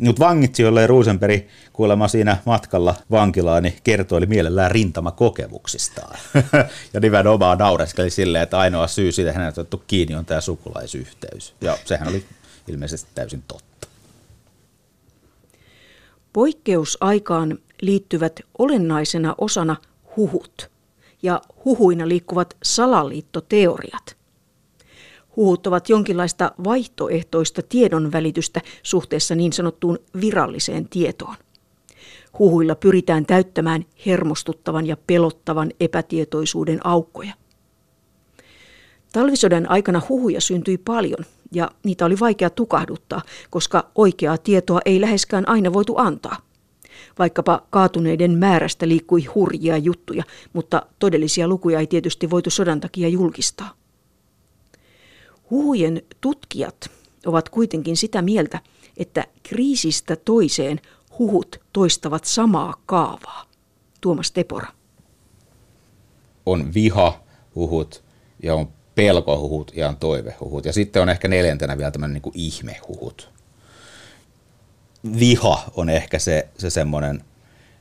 Mutta 0.00 0.24
vangitsi, 0.24 0.62
jolle 0.62 0.86
Rosenberg 0.86 1.42
kuulemma 1.72 2.08
siinä 2.08 2.36
matkalla 2.46 2.94
vankilaan, 3.10 3.62
niin 3.62 3.74
kertoi 3.84 4.26
mielellään 4.26 4.70
rintamakokemuksistaan. 4.70 6.18
ja 6.94 7.00
nimenomaan 7.00 7.58
naureskeli 7.58 8.10
silleen, 8.10 8.42
että 8.42 8.58
ainoa 8.58 8.86
syy 8.86 9.12
siitä, 9.12 9.32
hänet 9.32 9.58
on 9.58 9.62
otettu 9.62 9.82
kiinni, 9.86 10.14
on 10.14 10.24
tämä 10.24 10.40
sukulaisyhteys. 10.40 11.54
Ja 11.60 11.78
sehän 11.84 12.08
oli 12.08 12.24
ilmeisesti 12.68 13.10
täysin 13.14 13.42
totta. 13.48 13.86
Poikkeusaikaan 16.32 17.58
liittyvät 17.82 18.40
olennaisena 18.58 19.34
osana 19.38 19.76
huhut 20.16 20.70
ja 21.22 21.40
huhuina 21.64 22.08
liikkuvat 22.08 22.56
salaliittoteoriat. 22.62 24.19
Huhut 25.36 25.66
ovat 25.66 25.88
jonkinlaista 25.88 26.52
vaihtoehtoista 26.64 27.62
tiedonvälitystä 27.62 28.60
suhteessa 28.82 29.34
niin 29.34 29.52
sanottuun 29.52 29.98
viralliseen 30.20 30.88
tietoon. 30.88 31.36
Huhuilla 32.38 32.74
pyritään 32.74 33.26
täyttämään 33.26 33.84
hermostuttavan 34.06 34.86
ja 34.86 34.96
pelottavan 35.06 35.70
epätietoisuuden 35.80 36.86
aukkoja. 36.86 37.34
Talvisodan 39.12 39.70
aikana 39.70 40.02
huhuja 40.08 40.40
syntyi 40.40 40.78
paljon 40.78 41.24
ja 41.52 41.70
niitä 41.84 42.04
oli 42.04 42.20
vaikea 42.20 42.50
tukahduttaa, 42.50 43.22
koska 43.50 43.90
oikeaa 43.94 44.38
tietoa 44.38 44.80
ei 44.84 45.00
läheskään 45.00 45.48
aina 45.48 45.72
voitu 45.72 45.94
antaa. 45.96 46.36
Vaikkapa 47.18 47.66
kaatuneiden 47.70 48.38
määrästä 48.38 48.88
liikkui 48.88 49.24
hurjia 49.24 49.76
juttuja, 49.76 50.24
mutta 50.52 50.82
todellisia 50.98 51.48
lukuja 51.48 51.80
ei 51.80 51.86
tietysti 51.86 52.30
voitu 52.30 52.50
sodan 52.50 52.80
takia 52.80 53.08
julkistaa. 53.08 53.79
Huhujen 55.50 56.02
tutkijat 56.20 56.90
ovat 57.26 57.48
kuitenkin 57.48 57.96
sitä 57.96 58.22
mieltä, 58.22 58.60
että 58.96 59.24
kriisistä 59.42 60.16
toiseen 60.16 60.80
huhut 61.18 61.60
toistavat 61.72 62.24
samaa 62.24 62.74
kaavaa. 62.86 63.44
Tuomas 64.00 64.32
Tepora. 64.32 64.68
On 66.46 66.74
viha 66.74 67.22
huhut 67.54 68.04
ja 68.42 68.54
on 68.54 68.68
pelkohuhut 68.94 69.72
ja 69.76 69.88
on 69.88 69.96
toivehuhut. 69.96 70.64
Ja 70.64 70.72
sitten 70.72 71.02
on 71.02 71.08
ehkä 71.08 71.28
neljäntenä 71.28 71.78
vielä 71.78 71.90
tämmöinen 71.90 72.14
niin 72.14 72.22
kuin 72.22 72.38
ihmehuhut. 72.38 73.30
Viha 75.18 75.70
on 75.74 75.90
ehkä 75.90 76.18
se, 76.18 76.48
se 76.58 76.70
semmoinen, 76.70 77.24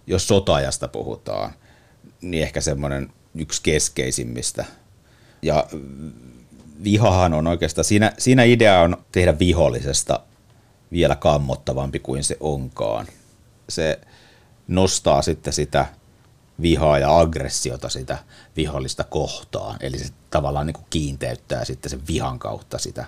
jos 0.07 0.27
sotajasta 0.27 0.87
puhutaan, 0.87 1.53
niin 2.21 2.43
ehkä 2.43 2.61
semmoinen 2.61 3.13
yksi 3.35 3.61
keskeisimmistä. 3.63 4.65
Ja 5.41 5.67
vihahan 6.83 7.33
on 7.33 7.47
oikeastaan, 7.47 7.85
siinä, 7.85 8.13
siinä 8.17 8.43
idea 8.43 8.79
on 8.79 8.97
tehdä 9.11 9.39
vihollisesta 9.39 10.19
vielä 10.91 11.15
kammottavampi 11.15 11.99
kuin 11.99 12.23
se 12.23 12.37
onkaan. 12.39 13.07
Se 13.69 13.99
nostaa 14.67 15.21
sitten 15.21 15.53
sitä 15.53 15.85
vihaa 16.61 16.99
ja 16.99 17.19
aggressiota 17.19 17.89
sitä 17.89 18.17
vihollista 18.57 19.03
kohtaan. 19.03 19.77
Eli 19.81 19.99
se 19.99 20.05
tavallaan 20.29 20.67
niin 20.67 20.73
kuin 20.73 20.85
kiinteyttää 20.89 21.65
sitten 21.65 21.89
sen 21.89 22.01
vihan 22.07 22.39
kautta 22.39 22.77
sitä 22.77 23.05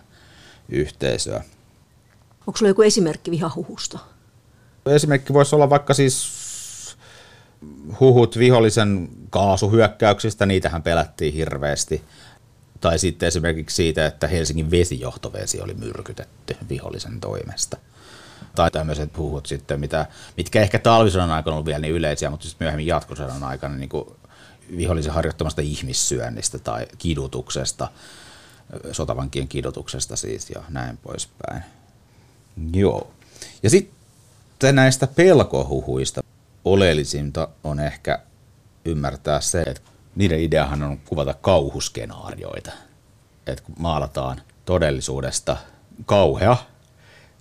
yhteisöä. 0.69 1.43
Onko 2.47 2.57
sulla 2.57 2.69
joku 2.69 2.81
esimerkki 2.81 3.31
vihahuhusta? 3.31 3.99
Esimerkki 4.85 5.33
voisi 5.33 5.55
olla 5.55 5.69
vaikka 5.69 5.93
siis 5.93 6.41
huhut 7.99 8.37
vihollisen 8.37 9.09
kaasuhyökkäyksistä, 9.29 10.45
niitähän 10.45 10.83
pelättiin 10.83 11.33
hirveästi. 11.33 12.03
Tai 12.81 12.99
sitten 12.99 13.27
esimerkiksi 13.27 13.75
siitä, 13.75 14.05
että 14.05 14.27
Helsingin 14.27 14.71
vesijohtovesi 14.71 15.61
oli 15.61 15.73
myrkytetty 15.73 16.57
vihollisen 16.69 17.19
toimesta. 17.19 17.77
Tai 18.55 18.71
tämmöiset 18.71 19.17
huhut 19.17 19.45
sitten, 19.45 19.79
mitä, 19.79 20.05
mitkä 20.37 20.61
ehkä 20.61 20.79
talvisodan 20.79 21.31
aikana 21.31 21.57
on 21.57 21.65
vielä 21.65 21.79
niin 21.79 21.93
yleisiä, 21.93 22.29
mutta 22.29 22.47
sitten 22.47 22.65
myöhemmin 22.65 22.87
jatkosodan 22.87 23.43
aikana 23.43 23.75
niin 23.75 23.89
kuin 23.89 24.09
vihollisen 24.77 25.13
harjoittamasta 25.13 25.61
ihmissyönnistä 25.61 26.59
tai 26.59 26.87
kidutuksesta, 26.97 27.87
sotavankien 28.91 29.47
kidutuksesta 29.47 30.15
siis 30.15 30.49
ja 30.49 30.63
näin 30.69 30.97
poispäin. 30.97 31.63
Joo. 32.73 33.11
Ja 33.63 33.69
sitten 33.69 34.75
näistä 34.75 35.07
pelkohuhuista 35.07 36.21
oleellisinta 36.65 37.47
on 37.63 37.79
ehkä 37.79 38.19
ymmärtää 38.85 39.41
se, 39.41 39.61
että 39.61 39.81
niiden 40.15 40.39
ideahan 40.39 40.83
on 40.83 40.97
kuvata 40.97 41.33
kauhuskenaarioita. 41.33 42.71
Että 43.47 43.63
kun 43.63 43.75
maalataan 43.79 44.41
todellisuudesta 44.65 45.57
kauhea, 46.05 46.57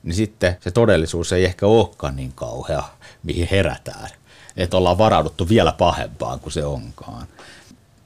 niin 0.03 0.15
sitten 0.15 0.57
se 0.61 0.71
todellisuus 0.71 1.33
ei 1.33 1.45
ehkä 1.45 1.67
olekaan 1.67 2.17
niin 2.17 2.33
kauhea, 2.33 2.83
mihin 3.23 3.49
herätään. 3.51 4.11
Että 4.57 4.77
ollaan 4.77 4.99
varauduttu 4.99 5.49
vielä 5.49 5.73
pahempaan 5.73 6.41
kuin 6.41 6.53
se 6.53 6.65
onkaan. 6.65 7.27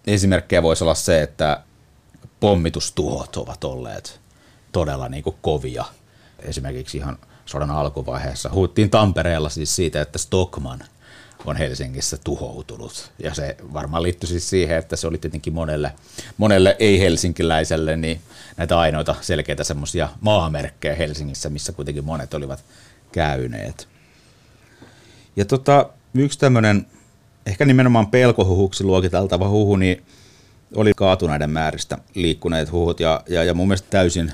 Esimerkkejä 0.06 0.62
voisi 0.62 0.84
olla 0.84 0.94
se, 0.94 1.22
että 1.22 1.60
pommitustuhot 2.40 3.36
ovat 3.36 3.64
olleet 3.64 4.20
todella 4.72 5.08
niin 5.08 5.24
kuin 5.24 5.36
kovia. 5.42 5.84
Esimerkiksi 6.38 6.96
ihan 6.96 7.18
sodan 7.46 7.70
alkuvaiheessa 7.70 8.50
huuttiin 8.52 8.90
Tampereella 8.90 9.48
siis 9.48 9.76
siitä, 9.76 10.00
että 10.00 10.18
Stockman– 10.18 10.84
on 11.44 11.56
Helsingissä 11.56 12.16
tuhoutunut. 12.24 13.12
Ja 13.18 13.34
se 13.34 13.56
varmaan 13.72 14.02
liittyy 14.02 14.28
siis 14.28 14.50
siihen, 14.50 14.78
että 14.78 14.96
se 14.96 15.06
oli 15.06 15.18
tietenkin 15.18 15.52
monelle, 15.52 15.92
monelle 16.36 16.76
ei-helsinkiläiselle 16.78 17.96
niin 17.96 18.20
näitä 18.56 18.78
ainoita 18.78 19.14
selkeitä 19.20 19.64
semmoisia 19.64 20.08
maamerkkejä 20.20 20.94
Helsingissä, 20.94 21.50
missä 21.50 21.72
kuitenkin 21.72 22.04
monet 22.04 22.34
olivat 22.34 22.64
käyneet. 23.12 23.88
Ja 25.36 25.44
tota, 25.44 25.90
yksi 26.14 26.38
tämmöinen 26.38 26.86
ehkä 27.46 27.64
nimenomaan 27.64 28.06
pelkohuhuksi 28.06 28.84
luokiteltava 28.84 29.48
huhu, 29.48 29.76
niin 29.76 30.02
oli 30.74 30.92
kaatuneiden 30.96 31.50
määristä 31.50 31.98
liikkuneet 32.14 32.72
huhut 32.72 33.00
ja, 33.00 33.22
ja, 33.28 33.44
ja 33.44 33.54
mun 33.54 33.68
mielestä 33.68 33.88
täysin 33.90 34.32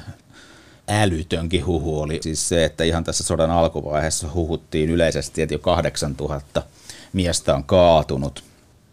älytönkin 0.89 1.67
huhu 1.67 2.01
oli 2.01 2.19
siis 2.23 2.49
se, 2.49 2.65
että 2.65 2.85
ihan 2.85 3.05
tässä 3.05 3.25
sodan 3.25 3.51
alkuvaiheessa 3.51 4.29
huhuttiin 4.35 4.91
yleisesti, 4.91 5.43
että 5.43 5.55
jo 5.55 5.59
8000 5.59 6.63
miestä 7.13 7.55
on 7.55 7.65
kaatunut 7.65 8.45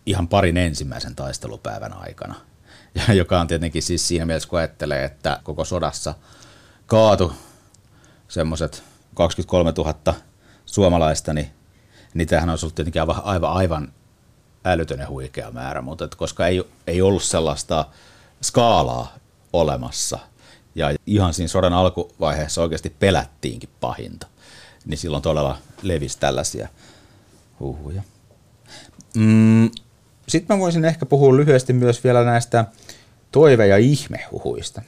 ihan 0.05 0.27
parin 0.27 0.57
ensimmäisen 0.57 1.15
taistelupäivän 1.15 1.93
aikana. 1.93 2.35
Ja 2.95 3.13
joka 3.21 3.39
on 3.39 3.47
tietenkin 3.47 3.83
siis 3.83 4.07
siinä 4.07 4.25
mielessä, 4.25 4.49
kun 4.49 4.59
ajattelee, 4.59 5.03
että 5.03 5.39
koko 5.43 5.65
sodassa 5.65 6.13
kaatu 6.85 7.33
semmoiset 8.27 8.83
23 9.13 9.73
000 9.77 10.13
suomalaista, 10.65 11.33
niin 11.33 11.49
niitähän 12.13 12.49
on 12.49 12.57
ollut 12.61 12.75
tietenkin 12.75 13.01
aivan, 13.01 13.21
aivan, 13.23 13.53
aivan 13.53 13.93
älytön 14.65 14.99
ja 14.99 15.09
huikea 15.09 15.51
määrä, 15.51 15.81
mutta 15.81 16.05
että 16.05 16.17
koska 16.17 16.47
ei, 16.47 16.63
ei 16.87 17.01
ollut 17.01 17.23
sellaista 17.23 17.85
skaalaa 18.41 19.15
olemassa, 19.53 20.19
ja 20.75 20.95
ihan 21.05 21.33
siinä 21.33 21.47
sodan 21.47 21.73
alkuvaiheessa 21.73 22.61
oikeasti 22.61 22.89
pelättiinkin 22.89 23.69
pahinta, 23.79 24.27
niin 24.85 24.97
silloin 24.97 25.23
todella 25.23 25.57
levisi 25.81 26.19
tällaisia 26.19 26.67
huhuja. 27.59 28.01
Mm, 29.15 29.69
Sitten 30.27 30.57
mä 30.57 30.61
voisin 30.61 30.85
ehkä 30.85 31.05
puhua 31.05 31.37
lyhyesti 31.37 31.73
myös 31.73 32.03
vielä 32.03 32.23
näistä 32.23 32.65
toive- 33.31 33.67
ja 33.67 33.77
ihmehuhuista. 33.77 34.81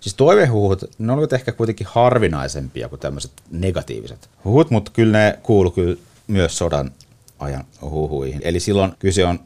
Siis 0.00 0.14
toivehuhut, 0.14 0.84
ne 0.98 1.12
olivat 1.12 1.32
ehkä 1.32 1.52
kuitenkin 1.52 1.86
harvinaisempia 1.90 2.88
kuin 2.88 3.00
tämmöiset 3.00 3.32
negatiiviset 3.50 4.30
huhut, 4.44 4.70
mutta 4.70 4.90
kyllä 4.94 5.18
ne 5.18 5.38
kuuluu 5.42 5.70
kyllä 5.70 5.96
myös 6.26 6.58
sodan 6.58 6.90
ajan 7.38 7.64
huhuihin. 7.82 8.40
Eli 8.44 8.60
silloin 8.60 8.92
kyse 8.98 9.24
on 9.24 9.40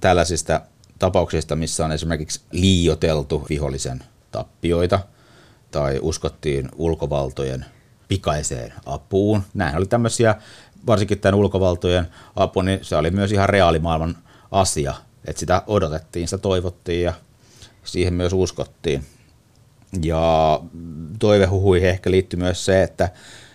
tällaisista 0.00 0.60
tapauksista, 0.98 1.56
missä 1.56 1.84
on 1.84 1.92
esimerkiksi 1.92 2.40
liioteltu 2.52 3.46
vihollisen 3.48 4.02
tappioita 4.30 5.00
tai 5.70 5.98
uskottiin 6.02 6.68
ulkovaltojen 6.76 7.64
pikaiseen 8.08 8.72
apuun. 8.86 9.42
Näin 9.54 9.76
oli 9.76 9.86
tämmöisiä 9.86 10.34
varsinkin 10.88 11.20
tämän 11.20 11.34
ulkovaltojen 11.34 12.08
apu, 12.36 12.62
niin 12.62 12.78
se 12.82 12.96
oli 12.96 13.10
myös 13.10 13.32
ihan 13.32 13.48
reaalimaailman 13.48 14.18
asia. 14.50 14.94
Että 15.24 15.40
sitä 15.40 15.62
odotettiin, 15.66 16.28
sitä 16.28 16.38
toivottiin 16.38 17.02
ja 17.02 17.12
siihen 17.84 18.14
myös 18.14 18.32
uskottiin. 18.32 19.04
Ja 20.02 20.60
toivehuhuihin 21.18 21.88
ehkä 21.88 22.10
liittyy 22.10 22.38
myös 22.38 22.64
se, 22.64 22.82
että, 22.82 23.08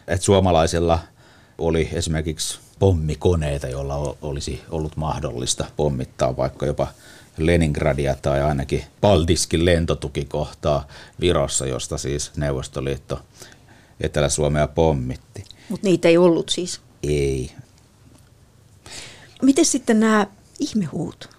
että 0.08 0.26
suomalaisilla 0.26 1.00
oli 1.58 1.90
esimerkiksi 1.94 2.60
pommikoneita, 2.80 3.68
joilla 3.68 4.16
olisi 4.22 4.62
ollut 4.70 4.98
mahdollista 4.98 5.66
pommittaa 5.78 6.38
vaikka 6.38 6.66
jopa 6.66 6.88
Leningradia 7.38 8.16
tai 8.22 8.42
ainakin 8.42 8.84
Paldiskin 9.02 9.66
lentotukikohtaa 9.66 10.88
Virossa, 11.22 11.66
josta 11.66 11.98
siis 11.98 12.32
Neuvostoliitto 12.38 13.20
Etelä-Suomea 14.00 14.68
pommitti. 14.68 15.44
Mutta 15.70 15.88
niitä 15.88 16.08
ei 16.08 16.18
ollut 16.18 16.50
siis? 16.50 16.82
Ei. 17.04 17.52
Miten 19.42 19.66
sitten 19.66 20.00
nämä 20.00 20.28
ihmehuut? 20.60 21.30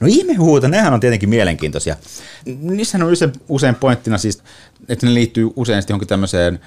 No 0.00 0.06
ihmehuut, 0.10 0.62
nehän 0.62 0.94
on 0.94 1.00
tietenkin 1.00 1.28
mielenkiintoisia. 1.28 1.96
Niissähän 2.44 3.06
on 3.06 3.12
usein, 3.12 3.32
usein 3.48 3.74
pointtina 3.74 4.18
siis, 4.18 4.42
että 4.88 5.06
ne 5.06 5.14
liittyy 5.14 5.50
usein 5.56 5.82
johonkin 5.88 6.08
tämmöiseen 6.08 6.60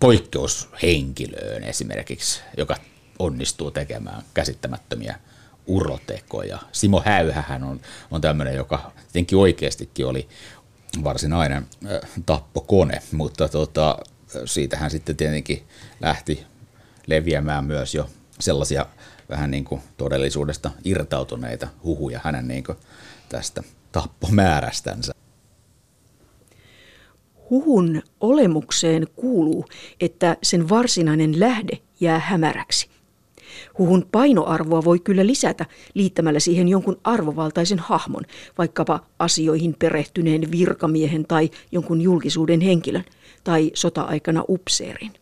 poikkeushenkilöön 0.00 1.64
esimerkiksi, 1.64 2.40
joka 2.56 2.76
onnistuu 3.18 3.70
tekemään 3.70 4.22
käsittämättömiä 4.34 5.18
urotekoja. 5.66 6.58
Simo 6.72 7.02
Häyhähän 7.04 7.64
on, 7.64 7.80
on 8.10 8.20
tämmöinen, 8.20 8.54
joka 8.54 8.92
tietenkin 9.12 9.38
oikeastikin 9.38 10.06
oli 10.06 10.28
varsinainen 11.04 11.66
äh, 11.86 12.10
tappokone, 12.26 13.02
mutta 13.12 13.48
tota, 13.48 13.98
siitähän 14.44 14.90
sitten 14.90 15.16
tietenkin 15.16 15.62
lähti 16.00 16.46
leviämään 17.10 17.64
myös 17.64 17.94
jo 17.94 18.06
sellaisia 18.40 18.86
vähän 19.30 19.50
niin 19.50 19.64
kuin 19.64 19.80
todellisuudesta 19.96 20.70
irtautuneita 20.84 21.68
huhuja 21.84 22.20
hänen 22.24 22.48
niin 22.48 22.64
kuin 22.64 22.78
tästä 23.28 23.62
tappomäärästänsä. 23.92 25.12
Huhun 27.50 28.02
olemukseen 28.20 29.06
kuuluu, 29.16 29.64
että 30.00 30.36
sen 30.42 30.68
varsinainen 30.68 31.40
lähde 31.40 31.78
jää 32.00 32.18
hämäräksi. 32.18 32.88
Huhun 33.78 34.06
painoarvoa 34.12 34.84
voi 34.84 34.98
kyllä 34.98 35.26
lisätä 35.26 35.66
liittämällä 35.94 36.40
siihen 36.40 36.68
jonkun 36.68 37.00
arvovaltaisen 37.04 37.78
hahmon, 37.78 38.22
vaikkapa 38.58 39.00
asioihin 39.18 39.76
perehtyneen 39.78 40.50
virkamiehen 40.50 41.24
tai 41.24 41.50
jonkun 41.72 42.00
julkisuuden 42.00 42.60
henkilön, 42.60 43.04
tai 43.44 43.70
sota-aikana 43.74 44.44
upseerin. 44.48 45.12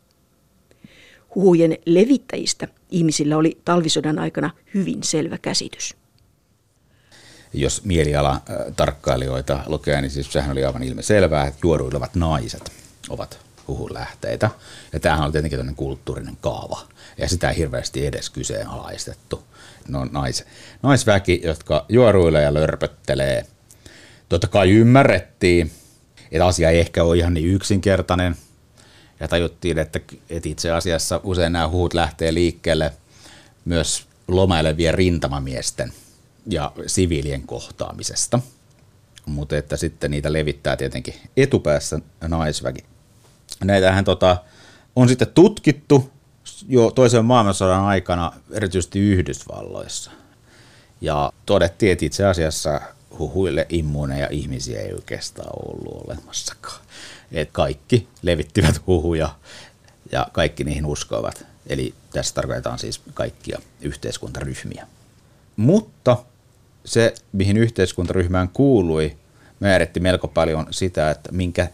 Huhujen 1.35 1.79
levittäjistä 1.87 2.69
ihmisillä 2.91 3.37
oli 3.37 3.59
talvisodan 3.65 4.19
aikana 4.19 4.51
hyvin 4.75 5.03
selvä 5.03 5.39
käsitys. 5.39 5.95
Jos 7.55 7.85
mieliala 7.85 8.41
tarkkailijoita 8.77 9.61
lukee, 9.67 10.01
niin 10.01 10.11
siis 10.11 10.33
sehän 10.33 10.53
oli 10.53 10.65
aivan 10.65 10.83
ilmiselvää, 10.83 11.47
että 11.47 11.61
juoruilevat 11.63 12.15
naiset 12.15 12.73
ovat 13.09 13.39
huhun 13.69 13.95
lähteitä. 13.95 14.51
Ja 14.93 15.01
tämähän 15.01 15.27
on 15.27 15.33
tietenkin 15.33 15.59
tämmöinen 15.59 15.77
kulttuurinen 15.77 16.37
kaava, 16.41 16.81
ja 17.19 17.29
sitä 17.29 17.51
ei 17.51 17.57
hirveästi 17.57 18.07
edes 18.07 18.31
kyseenalaistettu. 18.31 19.45
No 19.89 20.05
nais, 20.05 20.45
naisväki, 20.83 21.41
jotka 21.45 21.87
juoruilee 21.89 22.43
ja 22.43 22.55
lörpöttelee. 22.55 23.47
Totta 24.29 24.47
kai 24.47 24.71
ymmärrettiin, 24.71 25.71
että 26.33 26.47
asia 26.47 26.71
ei 26.71 26.81
ehkä 26.81 27.05
ole 27.05 27.17
ihan 27.17 27.35
niin 27.35 27.55
yksinkertainen, 27.55 28.37
ja 29.21 29.29
tajuttiin, 29.29 29.79
että, 29.79 30.01
että 30.31 30.49
itse 30.49 30.71
asiassa 30.71 31.21
usein 31.25 31.53
nämä 31.53 31.69
huut 31.69 31.95
lähtee 31.95 32.35
liikkeelle 32.35 32.93
myös 33.65 34.07
lomailevien 34.29 34.95
rintamamiesten 34.95 35.93
ja 36.47 36.73
siviilien 36.87 37.43
kohtaamisesta. 37.43 38.41
Mutta 39.27 39.57
että 39.57 39.77
sitten 39.77 40.11
niitä 40.11 40.33
levittää 40.33 40.77
tietenkin 40.77 41.15
etupäässä 41.37 42.01
naisväki. 42.29 42.85
Näitähän 43.65 44.05
tota, 44.05 44.37
on 44.97 45.09
sitten 45.09 45.29
tutkittu 45.35 46.11
jo 46.69 46.91
toisen 46.91 47.25
maailmansodan 47.25 47.85
aikana, 47.85 48.33
erityisesti 48.53 48.99
Yhdysvalloissa. 48.99 50.11
Ja 51.01 51.33
todettiin, 51.47 51.93
että 51.93 52.05
itse 52.05 52.25
asiassa 52.25 52.81
huhuille 53.19 53.67
immuuneja 53.69 54.29
ihmisiä 54.31 54.81
ei 54.81 54.93
oikeastaan 54.93 55.51
ollut 55.67 56.09
olemassakaan. 56.09 56.58
Et 57.33 57.49
kaikki 57.53 58.09
levittivät 58.23 58.87
huhuja 58.87 59.35
ja 60.13 60.27
kaikki 60.33 60.65
niihin 60.65 60.87
uskoivat. 60.87 61.47
Eli 61.67 61.95
tässä 62.13 62.35
tarkoitetaan 62.35 62.79
siis 62.79 63.01
kaikkia 63.15 63.59
yhteiskuntaryhmiä. 63.81 64.87
Mutta 65.57 66.17
se, 66.85 67.15
mihin 67.33 67.57
yhteiskuntaryhmään 67.57 68.49
kuului, 68.49 69.17
määritti 69.61 70.01
melko 70.01 70.29
paljon 70.29 70.67
sitä, 70.71 71.11
että 71.11 71.33
minkä 71.33 71.69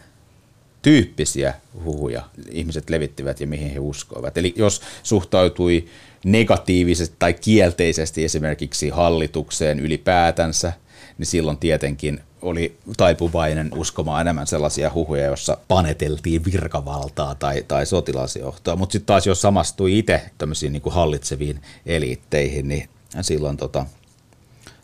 tyyppisiä 0.81 1.53
huhuja 1.83 2.23
ihmiset 2.51 2.89
levittivät 2.89 3.39
ja 3.39 3.47
mihin 3.47 3.71
he 3.71 3.79
uskoivat. 3.79 4.37
Eli 4.37 4.53
jos 4.57 4.81
suhtautui 5.03 5.85
negatiivisesti 6.25 7.15
tai 7.19 7.33
kielteisesti 7.33 8.23
esimerkiksi 8.23 8.89
hallitukseen 8.89 9.79
ylipäätänsä, 9.79 10.73
niin 11.17 11.25
silloin 11.25 11.57
tietenkin 11.57 12.21
oli 12.45 12.77
taipuvainen 12.97 13.69
uskomaan 13.75 14.21
enemmän 14.21 14.47
sellaisia 14.47 14.91
huhuja, 14.93 15.25
joissa 15.25 15.57
paneteltiin 15.67 16.45
virkavaltaa 16.45 17.35
tai, 17.35 17.63
tai 17.67 17.85
sotilasjohtoa. 17.85 18.75
Mutta 18.75 18.93
sitten 18.93 19.05
taas 19.05 19.27
jos 19.27 19.41
samastui 19.41 19.97
itse 19.97 20.21
tämmöisiin 20.37 20.73
niin 20.73 20.83
hallitseviin 20.89 21.61
eliitteihin, 21.85 22.67
niin 22.67 22.89
silloin 23.21 23.57
tota, 23.57 23.85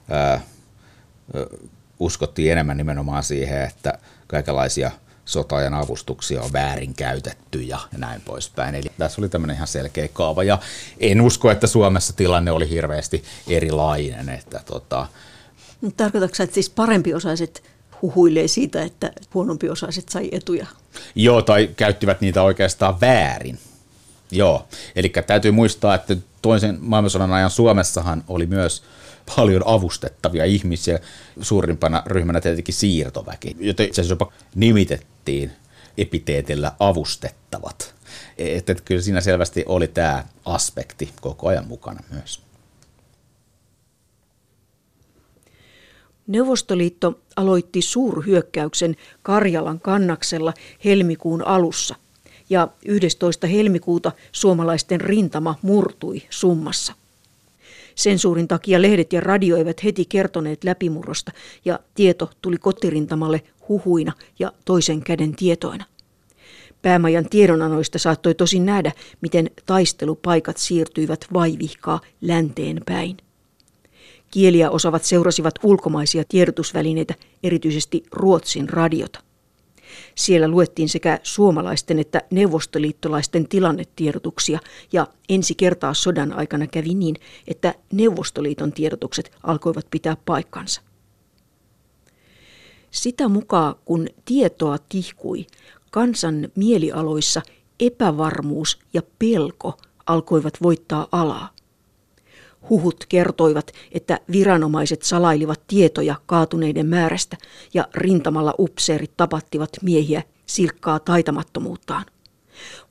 ää, 0.10 0.41
uskottiin 2.00 2.52
enemmän 2.52 2.78
nimenomaan 2.78 3.24
siihen, 3.24 3.62
että 3.62 3.93
kaikenlaisia 4.28 4.91
sotajan 5.26 5.74
avustuksia 5.74 6.41
on 6.41 6.54
väärinkäytetty 6.54 7.62
ja 7.62 7.80
näin 7.97 8.21
poispäin. 8.21 8.76
Eli 8.76 8.91
tässä 8.97 9.21
oli 9.21 9.30
tämmöinen 9.30 9.56
ihan 9.56 9.67
selkeä 9.67 10.08
kaava 10.08 10.43
ja 10.43 10.60
en 11.00 11.21
usko, 11.21 11.52
että 11.52 11.67
Suomessa 11.67 12.13
tilanne 12.13 12.52
oli 12.52 12.69
hirveästi 12.69 13.24
erilainen. 13.47 14.30
Että 14.30 14.62
tota, 14.65 15.08
Tarkoitatko 15.98 16.44
että 16.44 16.54
siis 16.54 16.70
parempiosaiset 16.70 17.63
huhuilee 18.02 18.48
siitä, 18.48 18.84
että 18.84 19.12
huonompiosaiset 19.34 20.10
sai 20.10 20.30
etuja? 20.32 20.65
Joo, 21.15 21.41
tai 21.41 21.70
käyttivät 21.76 22.22
niitä 22.22 22.44
oikeastaan 22.44 23.02
väärin. 23.02 23.60
Joo, 24.32 24.67
eli 24.96 25.10
täytyy 25.28 25.52
muistaa, 25.52 25.96
että 25.96 26.15
toisen 26.41 26.78
maailmansodan 26.82 27.34
ajan 27.34 27.50
Suomessahan 27.50 28.24
oli 28.28 28.46
myös 28.46 28.84
paljon 29.36 29.62
avustettavia 29.65 30.46
ihmisiä, 30.46 31.00
suurimpana 31.41 32.04
ryhmänä 32.06 32.41
tietenkin 32.41 32.76
siirtoväki, 32.76 33.56
jota 33.60 33.84
itse 33.84 34.02
asiassa 34.02 34.13
jopa 34.13 34.32
nimitettiin 34.56 35.52
epiteetillä 35.98 36.72
avustettavat. 36.80 37.96
Että 38.38 38.76
kyllä 38.86 39.02
siinä 39.02 39.22
selvästi 39.22 39.63
oli 39.67 39.88
tämä 39.88 40.26
aspekti 40.46 41.10
koko 41.22 41.48
ajan 41.48 41.67
mukana 41.67 42.00
myös. 42.12 42.41
Neuvostoliitto 46.28 47.20
aloitti 47.36 47.82
suurhyökkäyksen 47.82 48.96
Karjalan 49.24 49.80
kannaksella 49.80 50.54
helmikuun 50.86 51.48
alussa 51.48 51.96
ja 52.50 52.68
11. 52.86 53.48
helmikuuta 53.48 54.12
suomalaisten 54.32 55.02
rintama 55.02 55.56
murtui 55.62 56.22
summassa. 56.30 56.94
Sensuurin 57.96 58.48
takia 58.48 58.82
lehdet 58.82 59.14
ja 59.14 59.22
radio 59.22 59.58
eivät 59.58 59.84
heti 59.84 60.06
kertoneet 60.06 60.64
läpimurrosta 60.64 61.32
ja 61.66 61.80
tieto 61.96 62.32
tuli 62.42 62.58
kotirintamalle 62.58 63.42
huhuina 63.70 64.14
ja 64.40 64.52
toisen 64.66 65.04
käden 65.04 65.36
tietoina. 65.36 65.86
Päämajan 66.82 67.30
tiedonanoista 67.30 68.00
saattoi 68.00 68.36
tosin 68.36 68.66
nähdä, 68.66 68.92
miten 69.22 69.50
taistelupaikat 69.66 70.58
siirtyivät 70.58 71.26
vaivihkaa 71.34 72.02
länteen 72.22 72.82
päin. 72.86 73.18
Kieliä 74.32 74.70
osavat 74.70 75.04
seurasivat 75.04 75.54
ulkomaisia 75.63 76.24
tiedotusvälineitä, 76.30 77.13
erityisesti 77.44 78.04
Ruotsin 78.12 78.70
radiota. 78.70 79.20
Siellä 80.15 80.48
luettiin 80.48 80.89
sekä 80.89 81.20
suomalaisten 81.24 82.00
että 82.00 82.22
neuvostoliittolaisten 82.32 83.48
tilannetiedotuksia 83.48 84.60
ja 84.94 85.08
ensi 85.30 85.56
kertaa 85.56 85.94
sodan 85.94 86.34
aikana 86.34 86.67
kävi 86.67 86.94
niin, 86.94 87.15
että 87.48 87.74
Neuvostoliiton 87.94 88.74
tiedotukset 88.74 89.32
alkoivat 89.44 89.88
pitää 89.91 90.17
paikkansa. 90.26 90.82
Sitä 92.91 93.28
mukaan, 93.28 93.76
kun 93.86 94.08
tietoa 94.26 94.78
tihkui, 94.89 95.48
kansan 95.91 96.50
mielialoissa 96.56 97.41
epävarmuus 97.80 98.80
ja 98.94 99.02
pelko 99.20 99.78
alkoivat 100.06 100.54
voittaa 100.63 101.08
alaa. 101.12 101.50
Huhut 102.69 103.06
kertoivat, 103.10 103.71
että 103.91 104.19
viranomaiset 104.32 105.02
salailivat 105.02 105.62
tietoja 105.67 106.15
kaatuneiden 106.26 106.86
määrästä 106.86 107.38
ja 107.74 107.88
rintamalla 107.93 108.54
upseerit 108.60 109.17
tapattivat 109.17 109.69
miehiä 109.82 110.24
silkkaa 110.45 111.00
taitamattomuuttaan. 111.00 112.06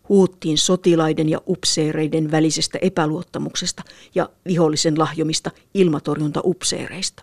Huuttiin 0.08 0.58
sotilaiden 0.58 1.28
ja 1.28 1.40
upseereiden 1.48 2.30
välisestä 2.30 2.78
epäluottamuksesta 2.82 3.82
ja 4.14 4.30
vihollisen 4.46 4.98
lahjomista 4.98 5.50
ilmatorjuntaupseereista. 5.74 7.22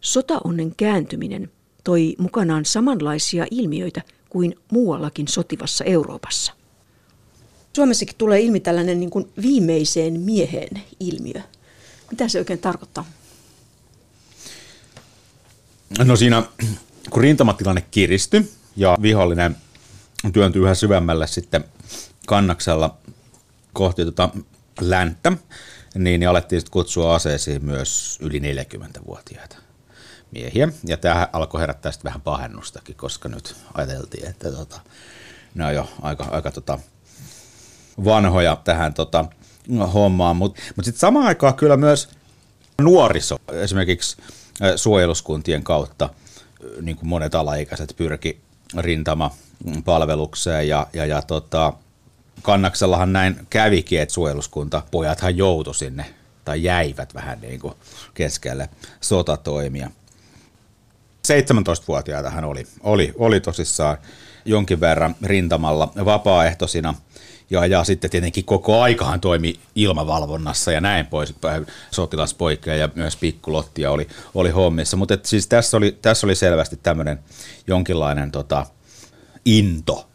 Sotaonnen 0.00 0.76
kääntyminen 0.76 1.50
toi 1.84 2.14
mukanaan 2.18 2.64
samanlaisia 2.64 3.46
ilmiöitä 3.50 4.02
kuin 4.28 4.54
muuallakin 4.72 5.28
sotivassa 5.28 5.84
Euroopassa. 5.84 6.61
Suomessakin 7.72 8.16
tulee 8.18 8.40
ilmi 8.40 8.60
tällainen 8.60 9.00
niin 9.00 9.10
kuin 9.10 9.32
viimeiseen 9.42 10.20
mieheen 10.20 10.82
ilmiö. 11.00 11.42
Mitä 12.10 12.28
se 12.28 12.38
oikein 12.38 12.58
tarkoittaa? 12.58 13.04
No 15.98 16.16
siinä, 16.16 16.42
kun 17.10 17.22
rintamatilanne 17.22 17.84
kiristyi 17.90 18.52
ja 18.76 18.98
vihollinen 19.02 19.56
työntyi 20.32 20.62
yhä 20.62 20.74
syvemmälle 20.74 21.26
sitten 21.26 21.64
kannaksella 22.26 22.96
kohti 23.72 24.02
tuota 24.02 24.30
länttä, 24.80 25.32
niin, 25.94 26.20
niin 26.20 26.28
alettiin 26.28 26.60
sitten 26.60 26.72
kutsua 26.72 27.14
aseisiin 27.14 27.64
myös 27.64 28.18
yli 28.22 28.40
40-vuotiaita 28.40 29.56
miehiä. 30.30 30.68
Ja 30.84 30.96
tämä 30.96 31.28
alkoi 31.32 31.60
herättää 31.60 31.92
sitten 31.92 32.08
vähän 32.08 32.20
pahennustakin, 32.20 32.96
koska 32.96 33.28
nyt 33.28 33.56
ajateltiin, 33.74 34.26
että 34.26 34.52
tota, 34.52 34.80
ne 35.54 35.66
on 35.66 35.74
jo 35.74 35.88
aika, 36.02 36.24
aika 36.24 36.50
tota, 36.50 36.78
vanhoja 38.04 38.56
tähän 38.64 38.94
tota, 38.94 39.24
hommaan. 39.94 40.36
Mutta 40.36 40.62
mut 40.76 40.84
sitten 40.84 41.00
samaan 41.00 41.26
aikaan 41.26 41.54
kyllä 41.54 41.76
myös 41.76 42.08
nuoriso, 42.80 43.36
esimerkiksi 43.52 44.16
suojeluskuntien 44.76 45.64
kautta, 45.64 46.08
niin 46.80 46.96
kuin 46.96 47.08
monet 47.08 47.34
alaikäiset 47.34 47.94
pyrki 47.96 48.40
rintama 48.78 49.30
palvelukseen 49.84 50.68
ja, 50.68 50.86
ja, 50.92 51.06
ja 51.06 51.22
tota, 51.22 51.72
Kannaksellahan 52.42 53.12
näin 53.12 53.46
kävikin, 53.50 54.00
että 54.00 54.12
suojeluskunta 54.12 54.82
pojathan 54.90 55.36
joutu 55.36 55.74
sinne 55.74 56.14
tai 56.44 56.62
jäivät 56.62 57.14
vähän 57.14 57.40
niin 57.40 57.60
kuin 57.60 57.74
keskelle 58.14 58.68
sotatoimia. 59.00 59.90
17-vuotiaita 61.28 62.30
hän 62.30 62.44
oli, 62.44 62.66
oli, 62.80 63.12
oli 63.18 63.40
tosissaan 63.40 63.96
jonkin 64.44 64.80
verran 64.80 65.14
rintamalla 65.22 65.92
vapaaehtoisina– 66.04 66.94
ja, 67.52 67.66
ja 67.66 67.84
sitten 67.84 68.10
tietenkin 68.10 68.44
koko 68.44 68.80
aikahan 68.80 69.20
toimi 69.20 69.54
ilmavalvonnassa 69.74 70.72
ja 70.72 70.80
näin 70.80 71.06
pois. 71.06 71.34
Sotilaspoikia 71.90 72.76
ja 72.76 72.88
myös 72.94 73.16
pikkulottia 73.16 73.90
oli, 73.90 74.08
oli 74.34 74.50
hommissa. 74.50 74.96
Mutta 74.96 75.18
siis 75.22 75.46
tässä 75.46 75.76
oli, 75.76 75.98
tässä 76.02 76.26
oli 76.26 76.34
selvästi 76.34 76.76
tämmöinen 76.82 77.18
jonkinlainen 77.66 78.30
tota, 78.30 78.66
into 79.44 80.08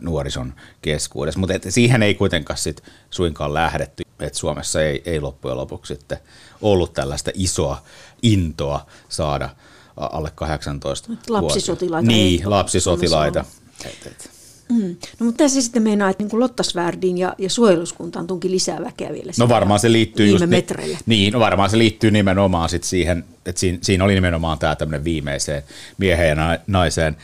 nuorison 0.00 0.54
keskuudessa, 0.82 1.40
mutta 1.40 1.54
siihen 1.68 2.02
ei 2.02 2.14
kuitenkaan 2.14 2.58
sit 2.58 2.82
suinkaan 3.10 3.54
lähdetty, 3.54 4.02
että 4.20 4.38
Suomessa 4.38 4.82
ei, 4.82 5.02
ei 5.04 5.20
loppujen 5.20 5.56
lopuksi 5.56 5.94
sitten 5.94 6.18
ollut 6.60 6.92
tällaista 6.92 7.30
isoa 7.34 7.82
intoa 8.22 8.86
saada 9.08 9.50
alle 9.96 10.30
18 10.34 11.12
Lapsisotilaita. 11.28 12.08
Niin, 12.08 12.50
lapsisotilaita. 12.50 13.44
Et, 13.84 14.06
et. 14.06 14.37
Mm. 14.72 14.96
No, 15.20 15.26
mutta 15.26 15.44
tässä 15.44 15.62
sitten 15.62 15.82
meinaa, 15.82 16.10
että 16.10 16.24
niin 16.24 16.40
Lottasvärdiin 16.40 17.18
ja, 17.18 17.34
ja 17.38 17.50
suojeluskuntaan 17.50 18.26
tunkin 18.26 18.50
lisää 18.50 18.84
väkeä 18.84 19.12
vielä. 19.12 19.32
No 19.38 19.48
varmaan 19.48 19.80
se 19.80 19.92
liittyy 19.92 20.26
just, 20.26 20.46
metreille. 20.46 20.98
Niin, 21.06 21.32
no 21.32 21.40
varmaan 21.40 21.70
se 21.70 21.78
liittyy 21.78 22.10
nimenomaan 22.10 22.68
sit 22.68 22.84
siihen, 22.84 23.24
että 23.46 23.60
siinä, 23.60 23.78
siinä 23.82 24.04
oli 24.04 24.14
nimenomaan 24.14 24.58
tämä 24.58 24.76
tämmöinen 24.76 25.04
viimeiseen 25.04 25.62
miehen 25.98 26.28
ja 26.28 26.58
naiseen 26.66 27.16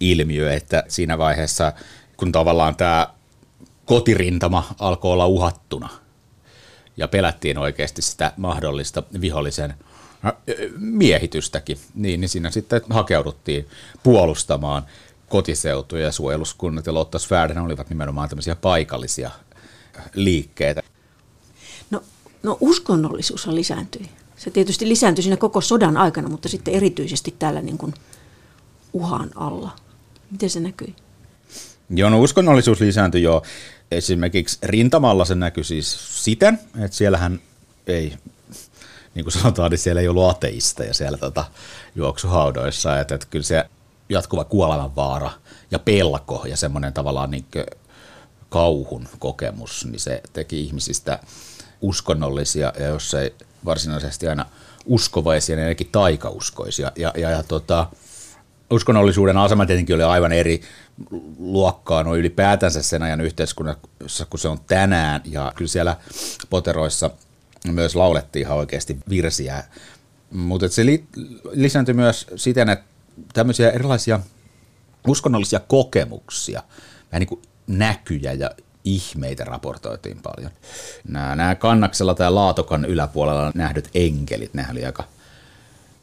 ilmiö, 0.00 0.52
että 0.52 0.84
siinä 0.88 1.18
vaiheessa, 1.18 1.72
kun 2.16 2.32
tavallaan 2.32 2.76
tämä 2.76 3.08
kotirintama 3.84 4.74
alkoi 4.78 5.12
olla 5.12 5.26
uhattuna 5.26 5.88
ja 6.96 7.08
pelättiin 7.08 7.58
oikeasti 7.58 8.02
sitä 8.02 8.32
mahdollista 8.36 9.02
vihollisen 9.20 9.74
miehitystäkin, 10.78 11.78
niin, 11.94 12.20
niin 12.20 12.28
siinä 12.28 12.50
sitten 12.50 12.80
hakeuduttiin 12.90 13.68
puolustamaan 14.02 14.82
kotiseutu 15.34 15.96
ja 15.96 16.12
suojeluskunnat 16.12 16.86
ja 16.86 16.94
Lottasfärden 16.94 17.58
olivat 17.58 17.88
nimenomaan 17.88 18.28
tämmöisiä 18.28 18.54
paikallisia 18.54 19.30
liikkeitä. 20.14 20.82
No, 21.90 22.02
no 22.42 22.56
uskonnollisuushan 22.60 23.54
lisääntyi. 23.54 24.08
Se 24.36 24.50
tietysti 24.50 24.88
lisääntyi 24.88 25.22
siinä 25.22 25.36
koko 25.36 25.60
sodan 25.60 25.96
aikana, 25.96 26.28
mutta 26.28 26.48
sitten 26.48 26.74
erityisesti 26.74 27.34
täällä 27.38 27.62
niin 27.62 27.78
kuin 27.78 27.94
uhan 28.92 29.30
alla. 29.34 29.70
Miten 30.30 30.50
se 30.50 30.60
näkyi? 30.60 30.94
Joo, 31.90 32.10
no 32.10 32.20
uskonnollisuus 32.20 32.80
lisääntyi 32.80 33.22
jo. 33.22 33.42
Esimerkiksi 33.90 34.58
rintamalla 34.62 35.24
se 35.24 35.34
näkyi 35.34 35.64
siis 35.64 36.24
siten, 36.24 36.58
että 36.84 36.96
siellähän 36.96 37.40
ei, 37.86 38.12
niin 39.14 39.24
kuin 39.24 39.32
sanotaan, 39.32 39.70
niin 39.70 39.78
siellä 39.78 40.00
ei 40.00 40.08
ollut 40.08 40.30
ateista 40.30 40.84
ja 40.84 40.94
siellä 40.94 41.18
tota, 41.18 41.44
juoksuhaudoissa. 41.94 43.00
Että, 43.00 43.14
että 43.14 43.26
kyllä 43.30 43.44
se 43.44 43.64
jatkuva 44.08 44.44
kuolemanvaara 44.44 45.30
ja 45.70 45.78
pelko 45.78 46.44
ja 46.48 46.56
semmoinen 46.56 46.92
tavallaan 46.92 47.30
niin 47.30 47.46
kauhun 48.48 49.08
kokemus, 49.18 49.86
niin 49.90 50.00
se 50.00 50.22
teki 50.32 50.60
ihmisistä 50.60 51.18
uskonnollisia 51.80 52.72
ja 52.78 52.86
jos 52.86 53.14
ei 53.14 53.34
varsinaisesti 53.64 54.28
aina 54.28 54.46
uskovaisia, 54.86 55.56
niin 55.56 55.64
ainakin 55.64 55.88
taikauskoisia. 55.92 56.92
Ja, 56.96 57.12
ja, 57.16 57.30
ja 57.30 57.42
tota, 57.42 57.86
uskonnollisuuden 58.70 59.36
asema 59.36 59.66
tietenkin 59.66 59.94
oli 59.94 60.02
aivan 60.02 60.32
eri 60.32 60.60
luokkaa 61.38 62.02
no 62.02 62.16
ylipäätänsä 62.16 62.82
sen 62.82 63.02
ajan 63.02 63.20
yhteiskunnassa, 63.20 64.26
kun 64.30 64.40
se 64.40 64.48
on 64.48 64.60
tänään. 64.66 65.20
Ja 65.24 65.52
kyllä 65.56 65.68
siellä 65.68 65.96
poteroissa 66.50 67.10
myös 67.72 67.96
laulettiin 67.96 68.46
ihan 68.46 68.58
oikeasti 68.58 68.98
virsiä. 69.08 69.64
Mutta 70.30 70.68
se 70.68 70.86
li- 70.86 71.04
lisääntyi 71.52 71.94
myös 71.94 72.26
siten, 72.36 72.68
että 72.68 72.93
tämmöisiä 73.32 73.70
erilaisia 73.70 74.20
uskonnollisia 75.08 75.60
kokemuksia, 75.60 76.62
vähän 77.12 77.20
niin 77.20 77.28
kuin 77.28 77.42
näkyjä 77.66 78.32
ja 78.32 78.50
ihmeitä 78.84 79.44
raportoitiin 79.44 80.18
paljon. 80.22 80.50
Nämä, 81.08 81.36
nämä 81.36 81.54
kannaksella 81.54 82.14
tai 82.14 82.30
laatokan 82.30 82.84
yläpuolella 82.84 83.52
nähdyt 83.54 83.90
enkelit, 83.94 84.54
nämä 84.54 84.68
oli 84.70 84.84
aika, 84.84 85.04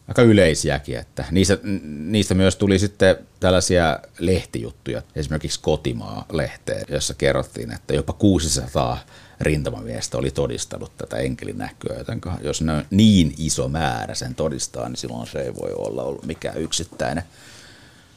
aika 0.07 0.21
yleisiäkin, 0.21 0.97
että 0.97 1.25
niistä, 1.31 1.57
niistä 1.83 2.33
myös 2.33 2.55
tuli 2.55 2.79
sitten 2.79 3.17
tällaisia 3.39 3.99
lehtijuttuja, 4.19 5.01
esimerkiksi 5.15 5.59
Kotimaa-lehteen, 5.61 6.85
jossa 6.89 7.13
kerrottiin, 7.13 7.71
että 7.71 7.93
jopa 7.93 8.13
600 8.13 8.97
rintamamiestä 9.43 10.17
oli 10.17 10.31
todistanut 10.31 10.97
tätä 10.97 11.17
enkelinäkyä, 11.17 11.97
joten 11.97 12.21
jos 12.41 12.61
ne 12.61 12.73
on 12.73 12.85
niin 12.89 13.33
iso 13.37 13.67
määrä 13.67 14.15
sen 14.15 14.35
todistaa, 14.35 14.89
niin 14.89 14.97
silloin 14.97 15.27
se 15.27 15.41
ei 15.41 15.55
voi 15.55 15.73
olla 15.73 16.03
ollut 16.03 16.25
mikään 16.25 16.57
yksittäinen, 16.57 17.23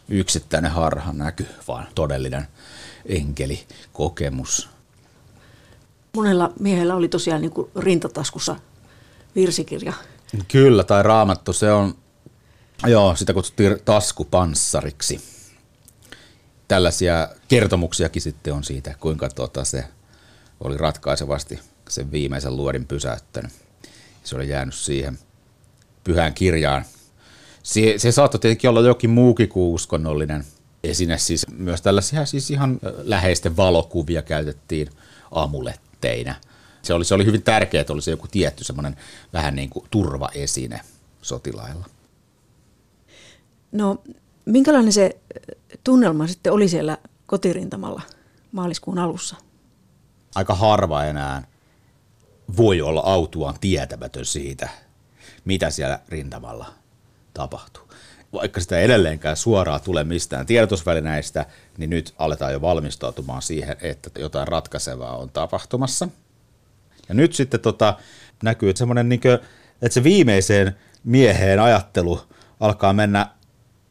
yksittäinen 0.09 0.71
harha 0.71 1.13
näky, 1.13 1.47
vaan 1.69 1.87
todellinen 1.95 2.49
enkelikokemus. 3.07 4.69
Monella 6.17 6.53
miehellä 6.61 6.95
oli 6.95 7.09
tosiaan 7.09 7.41
niin 7.41 7.53
kuin 7.53 7.71
rintataskussa 7.77 8.57
virsikirja. 9.35 9.93
Kyllä, 10.49 10.85
tai 10.85 11.03
raamattu, 11.03 11.53
se 11.53 11.73
on, 11.73 11.95
joo, 12.87 13.17
sitä 13.17 13.33
kutsuttiin 13.33 13.77
taskupanssariksi. 13.85 15.21
Tällaisia 16.69 17.29
kertomuksiakin 17.49 18.23
sitten 18.23 18.55
on 18.55 18.65
siitä, 18.65 18.95
kuinka 19.01 19.29
tuota 19.29 19.65
se 19.65 19.85
oli 20.65 20.77
ratkaisevasti 20.77 21.61
sen 21.89 22.13
viimeisen 22.13 22.57
luodin 22.57 22.87
pysäyttänyt. 22.87 23.53
Se 24.25 24.37
oli 24.37 24.49
jäänyt 24.49 24.75
siihen 24.75 25.19
pyhään 26.05 26.35
kirjaan. 26.35 26.85
Se, 27.63 27.95
se 27.97 28.13
saattoi 28.13 28.41
tietenkin 28.41 28.71
olla 28.71 28.81
jokin 28.81 29.11
muukin 29.11 29.49
kuin 29.49 29.75
uskonnollinen 29.75 30.45
esine. 30.85 31.19
Siis 31.19 31.47
myös 31.49 31.83
tällaisia 31.83 32.27
siis 32.27 32.51
ihan 32.51 32.79
läheisten 33.03 33.57
valokuvia 33.57 34.23
käytettiin 34.23 34.89
amuletteina. 35.31 36.35
Se 36.83 36.95
oli, 36.95 37.05
se 37.05 37.15
oli 37.15 37.25
hyvin 37.25 37.43
tärkeää, 37.43 37.81
että 37.81 37.93
oli 37.93 38.03
se 38.03 38.11
joku 38.11 38.29
tietty 38.29 38.65
semmoinen 38.65 38.97
vähän 39.33 39.57
niin 39.57 39.71
kuin 39.71 39.87
turvaesine 39.91 40.81
sotilailla. 41.23 41.87
No, 43.73 44.03
minkälainen 44.45 44.93
se 44.93 45.17
tunnelma 45.85 46.27
sitten 46.27 46.53
oli 46.53 46.69
siellä 46.69 46.99
kotirintamalla 47.27 48.03
maaliskuun 48.53 48.99
alussa? 48.99 49.37
Aika 50.35 50.55
harva 50.55 51.05
enää 51.05 51.43
voi 52.57 52.81
olla 52.81 53.01
autuaan 53.01 53.55
tietämätön 53.61 54.25
siitä, 54.25 54.69
mitä 55.45 55.71
siellä 55.71 56.01
rintamalla 56.09 56.67
tapahtuu. 57.35 57.83
Vaikka 58.33 58.61
sitä 58.61 58.79
edelleenkään 58.79 59.37
suoraan 59.37 59.81
tule 59.81 60.05
mistään 60.05 60.47
tiedotusvälineistä, 60.47 61.47
niin 61.79 61.91
nyt 61.91 62.15
aletaan 62.19 62.53
jo 62.53 62.61
valmistautumaan 62.61 63.43
siihen, 63.43 63.77
että 63.81 64.11
jotain 64.19 64.49
ratkaisevaa 64.49 65.17
on 65.17 65.31
tapahtumassa. 65.31 66.09
Ja 67.09 67.15
nyt 67.15 67.35
sitten 67.35 67.61
tota, 67.61 67.97
näkyy 68.43 68.71
että 68.71 68.79
semmoinen, 68.79 69.09
niin 69.09 69.21
kuin, 69.21 69.35
että 69.83 69.95
se 69.95 70.05
viimeiseen 70.05 70.77
mieheen 71.05 71.61
ajattelu 71.61 72.21
alkaa 72.61 72.93
mennä 72.93 73.31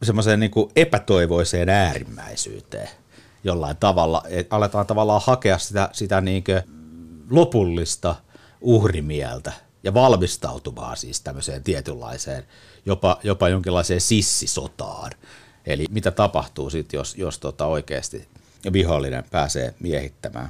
semmoiseen 0.02 0.40
niin 0.40 0.50
epätoivoiseen 0.76 1.68
äärimmäisyyteen– 1.68 2.88
jollain 3.44 3.76
tavalla, 3.76 4.22
että 4.28 4.56
aletaan 4.56 4.86
tavallaan 4.86 5.22
hakea 5.24 5.58
sitä, 5.58 5.88
sitä 5.92 6.20
niin 6.20 6.44
lopullista 7.30 8.14
uhrimieltä 8.60 9.52
ja 9.82 9.94
valmistautumaan 9.94 10.96
siis 10.96 11.20
tämmöiseen 11.20 11.62
tietynlaiseen, 11.62 12.44
jopa, 12.86 13.18
jopa 13.22 13.48
jonkinlaiseen 13.48 14.00
sissisotaan. 14.00 15.12
Eli 15.66 15.84
mitä 15.90 16.10
tapahtuu 16.10 16.70
sitten, 16.70 16.98
jos, 16.98 17.16
jos 17.16 17.38
tota 17.38 17.66
oikeasti 17.66 18.28
vihollinen 18.72 19.24
pääsee 19.30 19.74
miehittämään 19.80 20.48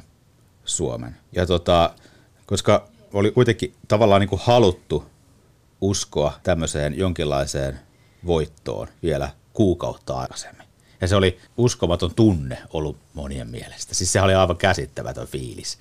Suomen. 0.64 1.16
Ja 1.32 1.46
tota, 1.46 1.94
koska 2.46 2.88
oli 3.12 3.30
kuitenkin 3.30 3.74
tavallaan 3.88 4.20
niin 4.20 4.28
kuin 4.28 4.42
haluttu 4.44 5.04
uskoa 5.80 6.32
tämmöiseen 6.42 6.98
jonkinlaiseen 6.98 7.80
voittoon 8.26 8.88
vielä 9.02 9.30
kuukautta 9.52 10.18
aikaisemmin. 10.18 10.63
Ja 11.04 11.08
se 11.08 11.16
oli 11.16 11.38
uskomaton 11.56 12.14
tunne 12.14 12.58
ollut 12.72 12.96
monien 13.14 13.48
mielestä. 13.48 13.94
Siis 13.94 14.12
se 14.12 14.20
oli 14.20 14.34
aivan 14.34 14.56
käsittämätön 14.56 15.26
fiilis. 15.26 15.78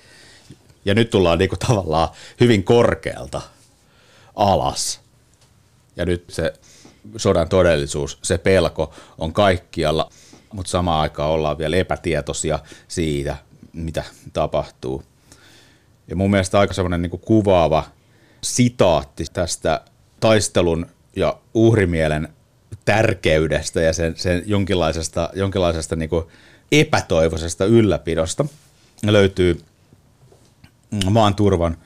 Ja 0.85 0.93
nyt 0.93 1.09
tullaan 1.09 1.39
niin 1.39 1.49
kuin 1.49 1.59
tavallaan 1.59 2.09
hyvin 2.39 2.63
korkealta 2.63 3.41
alas. 4.35 5.01
Ja 5.95 6.05
nyt 6.05 6.25
se 6.29 6.53
sodan 7.17 7.49
todellisuus, 7.49 8.19
se 8.21 8.37
pelko 8.37 8.93
on 9.17 9.33
kaikkialla, 9.33 10.09
mutta 10.53 10.69
samaan 10.69 11.01
aikaan 11.01 11.31
ollaan 11.31 11.57
vielä 11.57 11.75
epätietoisia 11.75 12.59
siitä, 12.87 13.35
mitä 13.73 14.03
tapahtuu. 14.33 15.03
Ja 16.07 16.15
mun 16.15 16.31
mielestä 16.31 16.59
aika 16.59 16.73
semmoinen 16.73 17.01
niin 17.01 17.19
kuvaava 17.19 17.83
sitaatti 18.41 19.25
tästä 19.33 19.81
taistelun 20.19 20.85
ja 21.15 21.39
uhrimielen 21.53 22.33
tärkeydestä 22.85 23.81
ja 23.81 23.93
sen, 23.93 24.15
sen 24.17 24.43
jonkinlaisesta, 24.45 25.29
jonkinlaisesta 25.33 25.95
niin 25.95 26.09
epätoivoisesta 26.71 27.65
ylläpidosta 27.65 28.45
löytyy 29.05 29.61
maan 31.09 31.35
turvan 31.35 31.77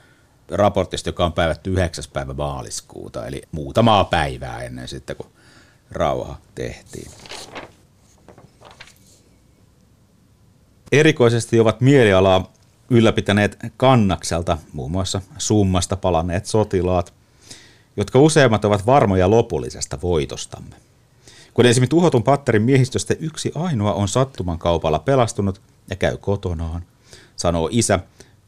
raportista, 0.51 1.09
joka 1.09 1.25
on 1.25 1.33
päivätty 1.33 1.71
9. 1.71 2.03
päivä 2.13 2.33
maaliskuuta, 2.33 3.27
eli 3.27 3.41
muutamaa 3.51 4.03
päivää 4.03 4.63
ennen 4.63 4.87
sitten, 4.87 5.15
kun 5.15 5.29
rauha 5.91 6.37
tehtiin. 6.55 7.11
Erikoisesti 10.91 11.59
ovat 11.59 11.81
mielialaa 11.81 12.51
ylläpitäneet 12.89 13.57
kannakselta, 13.77 14.57
muun 14.73 14.91
muassa 14.91 15.21
summasta 15.37 15.95
palanneet 15.95 16.45
sotilaat, 16.45 17.13
jotka 17.97 18.19
useimmat 18.19 18.65
ovat 18.65 18.85
varmoja 18.85 19.29
lopullisesta 19.29 20.01
voitostamme. 20.01 20.75
Kun 21.57 21.65
esimerkiksi 21.65 21.89
tuhotun 21.89 22.23
patterin 22.23 22.61
miehistöstä 22.61 23.15
yksi 23.19 23.51
ainoa 23.55 23.93
on 23.93 24.07
sattuman 24.07 24.59
kaupalla 24.59 24.99
pelastunut 24.99 25.61
ja 25.89 25.95
käy 25.95 26.17
kotonaan, 26.17 26.81
sanoo 27.35 27.69
isä, 27.71 27.99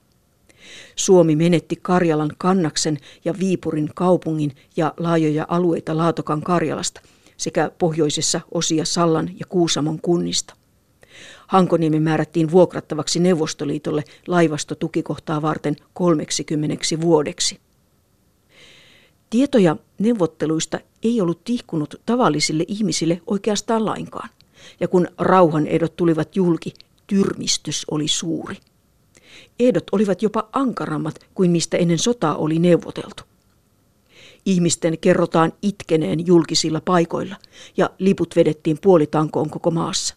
Suomi 0.96 1.36
menetti 1.36 1.78
Karjalan 1.82 2.30
kannaksen 2.38 2.98
ja 3.24 3.34
Viipurin 3.38 3.90
kaupungin 3.94 4.52
ja 4.76 4.94
laajoja 4.96 5.46
alueita 5.48 5.96
Laatokan 5.96 6.42
Karjalasta 6.42 7.00
sekä 7.36 7.70
pohjoisessa 7.78 8.40
osia 8.50 8.84
Sallan 8.84 9.30
ja 9.40 9.46
Kuusamon 9.48 10.00
kunnista. 10.00 10.54
Hankoniemi 11.46 12.00
määrättiin 12.00 12.50
vuokrattavaksi 12.50 13.20
Neuvostoliitolle 13.20 14.04
laivastotukikohtaa 14.26 15.42
varten 15.42 15.76
30 15.94 16.76
vuodeksi. 17.00 17.60
Tietoja 19.30 19.76
neuvotteluista 19.98 20.80
ei 21.02 21.20
ollut 21.20 21.44
tihkunut 21.44 22.00
tavallisille 22.06 22.64
ihmisille 22.68 23.22
oikeastaan 23.26 23.84
lainkaan. 23.84 24.28
Ja 24.80 24.88
kun 24.88 25.08
rauhan 25.18 25.66
ehdot 25.66 25.96
tulivat 25.96 26.36
julki, 26.36 26.72
tyrmistys 27.06 27.84
oli 27.90 28.08
suuri. 28.08 28.56
Ehdot 29.60 29.84
olivat 29.92 30.22
jopa 30.22 30.48
ankarammat 30.52 31.26
kuin 31.34 31.50
mistä 31.50 31.76
ennen 31.76 31.98
sotaa 31.98 32.36
oli 32.36 32.58
neuvoteltu. 32.58 33.22
Ihmisten 34.46 34.98
kerrotaan 34.98 35.52
itkeneen 35.62 36.26
julkisilla 36.26 36.80
paikoilla 36.84 37.36
ja 37.76 37.90
liput 37.98 38.36
vedettiin 38.36 38.78
puolitankoon 38.82 39.50
koko 39.50 39.70
maassa. 39.70 40.14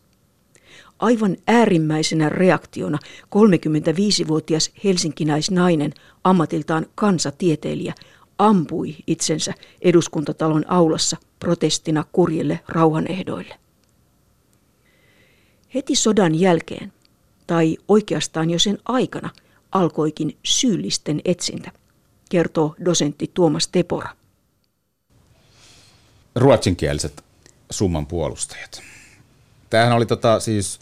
Aivan 1.00 1.38
äärimmäisenä 1.48 2.30
reaktiona 2.30 2.98
35-vuotias 3.24 4.72
helsinkinäisnainen, 4.84 5.94
ammatiltaan 6.24 6.86
kansatieteilijä, 6.96 7.94
ampui 8.38 8.96
itsensä 9.08 9.54
eduskuntatalon 9.82 10.66
aulassa 10.68 11.18
protestina 11.40 12.04
kurjille 12.12 12.60
rauhanehdoille. 12.68 13.60
Heti 15.74 15.96
sodan 15.96 16.36
jälkeen, 16.36 16.94
tai 17.48 17.78
oikeastaan 17.88 18.50
jo 18.50 18.60
sen 18.60 18.78
aikana, 18.86 19.30
alkoikin 19.72 20.38
syyllisten 20.44 21.22
etsintä, 21.26 21.72
kertoo 22.30 22.76
dosentti 22.86 23.32
Tuomas 23.34 23.68
Tepora. 23.68 24.10
Ruotsinkieliset 26.36 27.24
summan 27.70 28.06
puolustajat. 28.08 28.82
Tämähän 29.70 29.98
oli 29.98 30.06
tota, 30.06 30.40
siis 30.40 30.80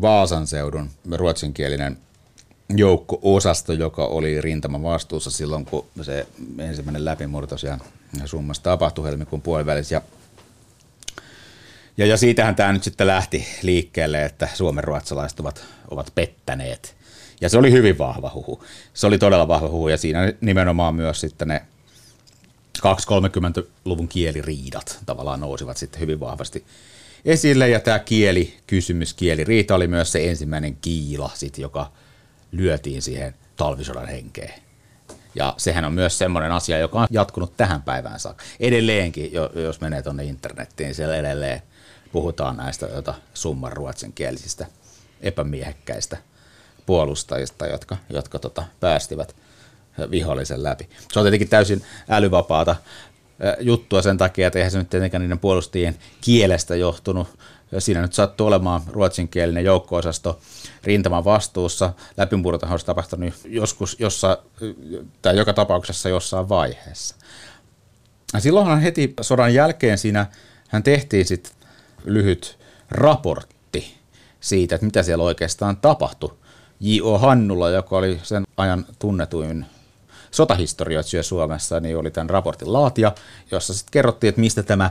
Vaasan 0.00 0.46
seudun 0.46 0.90
ruotsinkielinen 1.12 1.98
joukko-osasto, 2.76 3.72
joka 3.72 4.04
oli 4.04 4.40
rintaman 4.40 4.82
vastuussa 4.82 5.30
silloin, 5.30 5.64
kun 5.64 5.86
se 6.02 6.26
ensimmäinen 6.58 7.04
läpimurto 7.04 7.56
ja 7.66 7.78
summassa 8.24 8.62
tapahtui 8.62 9.04
helmikuun 9.04 9.42
puolivälissä. 9.42 9.94
Ja, 9.94 10.02
ja, 11.96 12.06
ja 12.06 12.16
siitähän 12.16 12.56
tämä 12.56 12.72
nyt 12.72 12.82
sitten 12.82 13.06
lähti 13.06 13.46
liikkeelle, 13.62 14.24
että 14.24 14.48
Suomen 14.54 14.84
ruotsalaiset 14.84 15.40
ovat, 15.40 15.64
ovat 15.90 16.12
pettäneet. 16.14 16.96
Ja 17.40 17.48
se 17.48 17.58
oli 17.58 17.72
hyvin 17.72 17.98
vahva 17.98 18.30
huhu. 18.34 18.64
Se 18.94 19.06
oli 19.06 19.18
todella 19.18 19.48
vahva 19.48 19.68
huhu 19.68 19.88
ja 19.88 19.96
siinä 19.96 20.32
nimenomaan 20.40 20.94
myös 20.94 21.20
sitten 21.20 21.48
ne 21.48 21.62
230-luvun 22.80 24.08
kieliriidat 24.08 24.98
tavallaan 25.06 25.40
nousivat 25.40 25.76
sitten 25.76 26.00
hyvin 26.00 26.20
vahvasti 26.20 26.64
esille. 27.24 27.68
Ja 27.68 27.80
tämä 27.80 27.98
kieli, 27.98 28.54
kysymys, 28.66 29.14
kieliriita 29.14 29.74
oli 29.74 29.86
myös 29.86 30.12
se 30.12 30.30
ensimmäinen 30.30 30.76
kiila, 30.76 31.30
sit, 31.34 31.58
joka– 31.58 31.90
lyötiin 32.52 33.02
siihen 33.02 33.34
talvisodan 33.56 34.08
henkeen. 34.08 34.62
Ja 35.34 35.54
sehän 35.56 35.84
on 35.84 35.92
myös 35.92 36.18
semmoinen 36.18 36.52
asia, 36.52 36.78
joka 36.78 37.00
on 37.00 37.06
jatkunut 37.10 37.56
tähän 37.56 37.82
päivään 37.82 38.20
saakka. 38.20 38.44
Edelleenkin, 38.60 39.32
jos 39.54 39.80
menee 39.80 40.02
tuonne 40.02 40.24
internettiin, 40.24 40.94
siellä 40.94 41.16
edelleen 41.16 41.62
puhutaan 42.12 42.56
näistä 42.56 42.86
jota 42.86 43.14
summan 43.34 43.72
ruotsinkielisistä 43.72 44.66
epämiehekkäistä 45.20 46.16
puolustajista, 46.86 47.66
jotka, 47.66 47.96
jotka 48.10 48.38
tota, 48.38 48.64
päästivät 48.80 49.36
vihollisen 50.10 50.62
läpi. 50.62 50.88
Se 51.12 51.18
on 51.18 51.24
tietenkin 51.24 51.48
täysin 51.48 51.82
älyvapaata 52.08 52.76
juttua 53.60 54.02
sen 54.02 54.18
takia, 54.18 54.46
että 54.46 54.58
eihän 54.58 54.70
se 54.70 54.78
nyt 54.78 54.90
tietenkään 54.90 55.22
niiden 55.22 55.38
puolustajien 55.38 55.98
kielestä 56.20 56.76
johtunut. 56.76 57.28
Siinä 57.78 58.02
nyt 58.02 58.12
sattuu 58.12 58.46
olemaan 58.46 58.82
ruotsinkielinen 58.86 59.64
joukko-osasto 59.64 60.40
rintaman 60.84 61.24
vastuussa. 61.24 61.92
Läpimurtohan 62.16 62.72
olisi 62.72 62.86
tapahtunut 62.86 63.34
joskus, 63.44 63.96
jossa, 63.98 64.38
tai 65.22 65.36
joka 65.36 65.52
tapauksessa 65.52 66.08
jossain 66.08 66.48
vaiheessa. 66.48 67.16
Silloinhan 68.38 68.80
heti 68.80 69.14
sodan 69.20 69.54
jälkeen 69.54 69.98
siinä 69.98 70.26
hän 70.68 70.82
tehtiin 70.82 71.26
sitten 71.26 71.52
lyhyt 72.04 72.58
raportti 72.90 73.94
siitä, 74.40 74.74
että 74.74 74.84
mitä 74.84 75.02
siellä 75.02 75.24
oikeastaan 75.24 75.76
tapahtui. 75.76 76.34
J.O. 76.80 77.18
Hannula, 77.18 77.70
joka 77.70 77.96
oli 77.96 78.20
sen 78.22 78.44
ajan 78.56 78.86
tunnetuin 78.98 79.66
sotahistorioitsija 80.30 81.22
Suomessa, 81.22 81.80
niin 81.80 81.96
oli 81.96 82.10
tämän 82.10 82.30
raportin 82.30 82.72
laatia, 82.72 83.12
jossa 83.50 83.74
sitten 83.74 83.92
kerrottiin, 83.92 84.28
että 84.28 84.40
mistä 84.40 84.62
tämä 84.62 84.90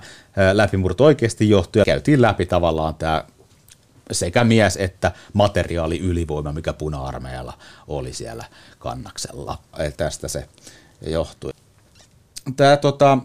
läpimurto 0.53 1.03
oikeasti 1.03 1.49
johtui. 1.49 1.79
Ja 1.79 1.85
käytiin 1.85 2.21
läpi 2.21 2.45
tavallaan 2.45 2.95
tämä 2.95 3.23
sekä 4.11 4.43
mies 4.43 4.77
että 4.77 5.11
materiaali 5.33 5.99
ylivoima, 5.99 6.51
mikä 6.51 6.73
puna-armeijalla 6.73 7.53
oli 7.87 8.13
siellä 8.13 8.45
kannaksella. 8.79 9.57
Eli 9.79 9.91
tästä 9.91 10.27
se 10.27 10.47
johtui. 11.01 11.51
Tämä 12.55 12.77
tota, 12.77 13.17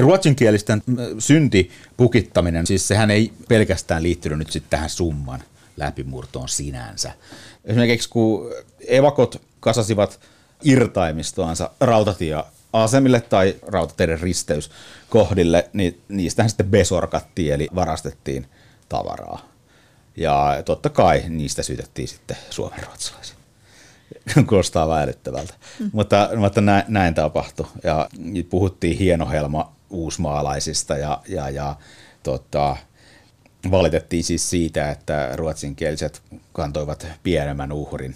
ruotsinkielisten 0.00 0.82
syntipukittaminen, 1.18 2.66
siis 2.66 2.88
sehän 2.88 3.10
ei 3.10 3.32
pelkästään 3.48 4.02
liittynyt 4.02 4.38
nyt 4.38 4.50
sitten 4.50 4.70
tähän 4.70 4.90
summan 4.90 5.42
läpimurtoon 5.76 6.48
sinänsä. 6.48 7.12
Esimerkiksi 7.64 8.08
kun 8.08 8.50
evakot 8.86 9.42
kasasivat 9.60 10.20
irtaimistoansa 10.64 11.70
rautatieasemille 11.80 13.20
tai 13.20 13.54
rautateiden 13.66 14.20
risteyskohdille, 14.20 15.70
niin 15.72 16.02
niistähän 16.08 16.50
sitten 16.50 16.70
besorkattiin, 16.70 17.54
eli 17.54 17.68
varastettiin 17.74 18.46
tavaraa. 18.88 19.48
Ja 20.16 20.62
totta 20.64 20.90
kai 20.90 21.24
niistä 21.28 21.62
syytettiin 21.62 22.08
sitten 22.08 22.36
suomenruotsalaisia. 22.50 23.36
Kuulostaa 24.48 24.88
väärittävältä. 24.88 25.54
Mm. 25.80 25.90
Mutta, 25.92 26.30
mutta 26.36 26.60
näin, 26.60 26.84
näin 26.88 27.14
tapahtui. 27.14 27.66
Ja 27.84 28.08
puhuttiin 28.50 28.98
hienohelma 28.98 29.72
uusmaalaisista 29.90 30.96
ja, 30.96 31.22
ja, 31.28 31.50
ja 31.50 31.76
tota, 32.22 32.76
valitettiin 33.70 34.24
siis 34.24 34.50
siitä, 34.50 34.90
että 34.90 35.30
ruotsinkieliset 35.34 36.22
kantoivat 36.52 37.06
pienemmän 37.22 37.72
uhrin, 37.72 38.14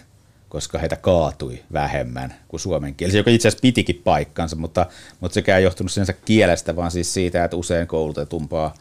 koska 0.49 0.79
heitä 0.79 0.97
kaatui 0.97 1.65
vähemmän 1.73 2.35
kuin 2.49 2.61
suomenkielisiä, 2.61 3.21
joka 3.21 3.31
itse 3.31 3.49
asiassa 3.49 3.63
pitikin 3.63 4.01
paikkansa, 4.05 4.57
mutta, 4.57 4.87
mutta 5.21 5.35
sekä 5.35 5.57
ei 5.57 5.65
johtunut 5.65 5.93
sinänsä 5.93 6.13
kielestä, 6.13 6.77
vaan 6.77 6.91
siis 6.91 7.15
siitä, 7.15 7.45
että 7.45 7.57
usein 7.57 7.87
koulutetumpaa 7.87 8.75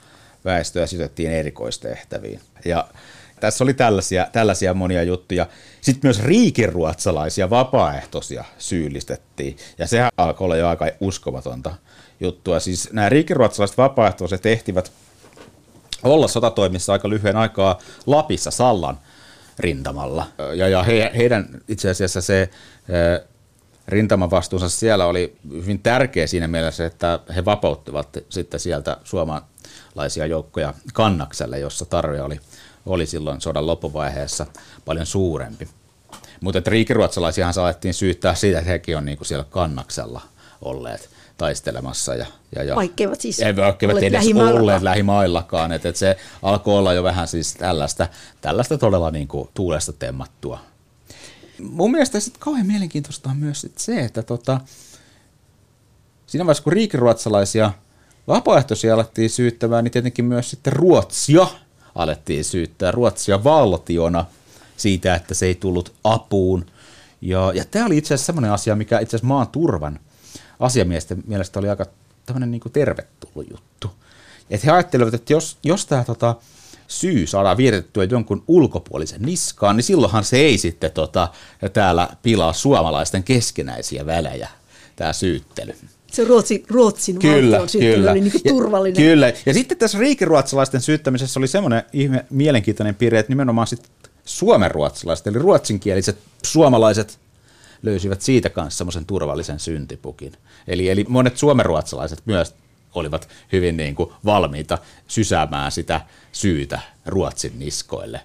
väestöä 0.45 0.87
sytettiin 0.87 1.31
erikoistehtäviin. 1.31 2.39
Ja 2.65 2.87
tässä 3.39 3.63
oli 3.63 3.73
tällaisia, 3.73 4.27
tällaisia 4.31 4.73
monia 4.73 5.03
juttuja. 5.03 5.47
Sitten 5.81 6.07
myös 6.07 6.23
riikiruotsalaisia 6.23 7.49
vapaaehtoisia 7.49 8.43
syyllistettiin, 8.57 9.57
ja 9.77 9.87
sehän 9.87 10.09
alkoi 10.17 10.45
olla 10.45 10.55
jo 10.55 10.67
aika 10.67 10.85
uskomatonta 10.99 11.73
juttua. 12.19 12.59
Siis 12.59 12.89
nämä 12.91 13.09
riikiruotsalaiset 13.09 13.77
vapaaehtoiset 13.77 14.41
tehtivät 14.41 14.91
olla 16.03 16.27
sotatoimissa 16.27 16.93
aika 16.93 17.09
lyhyen 17.09 17.35
aikaa 17.35 17.79
Lapissa 18.05 18.51
Sallan 18.51 18.99
rintamalla. 19.59 20.27
Ja, 20.55 20.67
ja 20.67 20.83
he, 20.83 21.11
heidän 21.17 21.61
itse 21.67 21.89
asiassa 21.89 22.21
se 22.21 22.49
rintaman 23.87 24.31
vastuunsa 24.31 24.69
siellä 24.69 25.05
oli 25.05 25.35
hyvin 25.51 25.79
tärkeä 25.79 26.27
siinä 26.27 26.47
mielessä, 26.47 26.85
että 26.85 27.19
he 27.35 27.45
vapauttivat 27.45 28.17
sitten 28.29 28.59
sieltä 28.59 28.97
suomalaisia 29.03 30.25
joukkoja 30.25 30.73
kannakselle, 30.93 31.59
jossa 31.59 31.85
tarve 31.85 32.21
oli, 32.21 32.39
oli 32.85 33.05
silloin 33.05 33.41
sodan 33.41 33.67
loppuvaiheessa 33.67 34.45
paljon 34.85 35.05
suurempi. 35.05 35.67
Mutta 36.41 36.61
riikiruotsalaisiahan 36.65 37.53
saatettiin 37.53 37.93
syyttää 37.93 38.35
siitä, 38.35 38.59
että 38.59 38.71
hekin 38.71 38.97
on 38.97 39.05
niinku 39.05 39.23
siellä 39.23 39.45
kannaksella 39.49 40.21
olleet 40.61 41.09
taistelemassa. 41.37 42.15
Ja, 42.15 42.25
ja, 42.55 42.63
ja 42.63 42.75
vaikkeivat 42.75 43.21
siis 43.21 43.39
ei, 43.39 43.55
vaikkeivat 43.55 43.97
edes 43.97 44.11
lähimaillakaan. 44.11 44.61
olleet 44.61 44.81
lähimaillakaan. 44.81 45.71
Että, 45.71 45.89
että 45.89 45.99
se 45.99 46.17
alkoi 46.41 46.77
olla 46.77 46.93
jo 46.93 47.03
vähän 47.03 47.27
siis 47.27 47.53
tällaista, 47.53 48.07
tällaista 48.41 48.77
todella 48.77 49.11
niin 49.11 49.27
kuin 49.27 49.49
tuulesta 49.53 49.93
temmattua. 49.93 50.59
Mun 51.59 51.91
mielestä 51.91 52.19
sitten 52.19 52.39
kauhean 52.39 52.67
mielenkiintoista 52.67 53.29
on 53.29 53.37
myös 53.37 53.61
sit 53.61 53.77
se, 53.77 53.99
että 53.99 54.23
tota, 54.23 54.61
siinä 56.27 56.45
vaiheessa 56.45 56.63
kun 56.63 56.73
riikiruotsalaisia 56.73 57.71
vapaaehtoisia 58.27 58.93
alettiin 58.93 59.29
syyttämään, 59.29 59.83
niin 59.83 59.91
tietenkin 59.91 60.25
myös 60.25 60.49
sitten 60.49 60.73
Ruotsia 60.73 61.47
alettiin 61.95 62.43
syyttää, 62.43 62.91
Ruotsia 62.91 63.43
valtiona 63.43 64.25
siitä, 64.77 65.15
että 65.15 65.33
se 65.33 65.45
ei 65.45 65.55
tullut 65.55 65.93
apuun. 66.03 66.65
Ja, 67.21 67.51
ja 67.55 67.65
tämä 67.65 67.85
oli 67.85 67.97
itse 67.97 68.13
asiassa 68.13 68.25
semmoinen 68.25 68.51
asia, 68.51 68.75
mikä 68.75 68.99
itse 68.99 69.15
asiassa 69.15 69.27
maan 69.27 69.47
turvan 69.47 69.99
asiamiesten 70.59 71.23
mielestä 71.27 71.59
oli 71.59 71.69
aika 71.69 71.85
tämmöinen 72.25 72.51
niin 72.51 72.61
tervetullut 72.73 73.51
juttu. 73.51 73.91
Et 74.49 74.65
he 74.65 74.71
ajattelivat, 74.71 75.13
että 75.13 75.33
jos, 75.33 75.57
jos 75.63 75.85
tämä 75.85 76.03
tota, 76.03 76.35
syy 76.87 77.27
saadaan 77.27 77.57
vietettyä 77.57 78.03
jonkun 78.03 78.43
ulkopuolisen 78.47 79.21
niskaan, 79.21 79.75
niin 79.75 79.83
silloinhan 79.83 80.23
se 80.23 80.37
ei 80.37 80.57
sitten 80.57 80.91
tota, 80.91 81.27
täällä 81.73 82.09
pilaa 82.21 82.53
suomalaisten 82.53 83.23
keskenäisiä 83.23 84.05
välejä, 84.05 84.49
tämä 84.95 85.13
syyttely. 85.13 85.75
Se 86.11 86.23
Ruotsi, 86.23 86.63
Ruotsin 86.69 87.19
kyllä, 87.19 87.59
valtion 87.59 87.83
kyllä. 87.83 88.11
oli 88.11 88.21
niin 88.21 88.43
turvallinen. 88.47 89.03
Kyllä, 89.03 89.33
ja 89.45 89.53
sitten 89.53 89.77
tässä 89.77 89.99
riikiruotsalaisten 89.99 90.81
syyttämisessä 90.81 91.39
oli 91.39 91.47
semmoinen 91.47 91.83
ihme, 91.93 92.25
mielenkiintoinen 92.29 92.95
piirre, 92.95 93.19
että 93.19 93.31
nimenomaan 93.31 93.67
sitten 93.67 93.91
suomenruotsalaiset, 94.25 95.27
eli 95.27 95.39
ruotsinkieliset 95.39 96.17
suomalaiset 96.43 97.19
löysivät 97.81 98.21
siitä 98.21 98.49
kanssa 98.49 98.77
semmoisen 98.77 99.05
turvallisen 99.05 99.59
syntipukin. 99.59 100.33
Eli, 100.67 100.89
eli 100.89 101.05
monet 101.09 101.37
suomenruotsalaiset 101.37 102.21
myös 102.25 102.55
olivat 102.95 103.29
hyvin 103.51 103.77
niin 103.77 103.95
kuin 103.95 104.13
valmiita 104.25 104.77
sysäämään 105.07 105.71
sitä 105.71 106.01
syytä 106.31 106.79
Ruotsin 107.05 107.59
niskoille. 107.59 108.21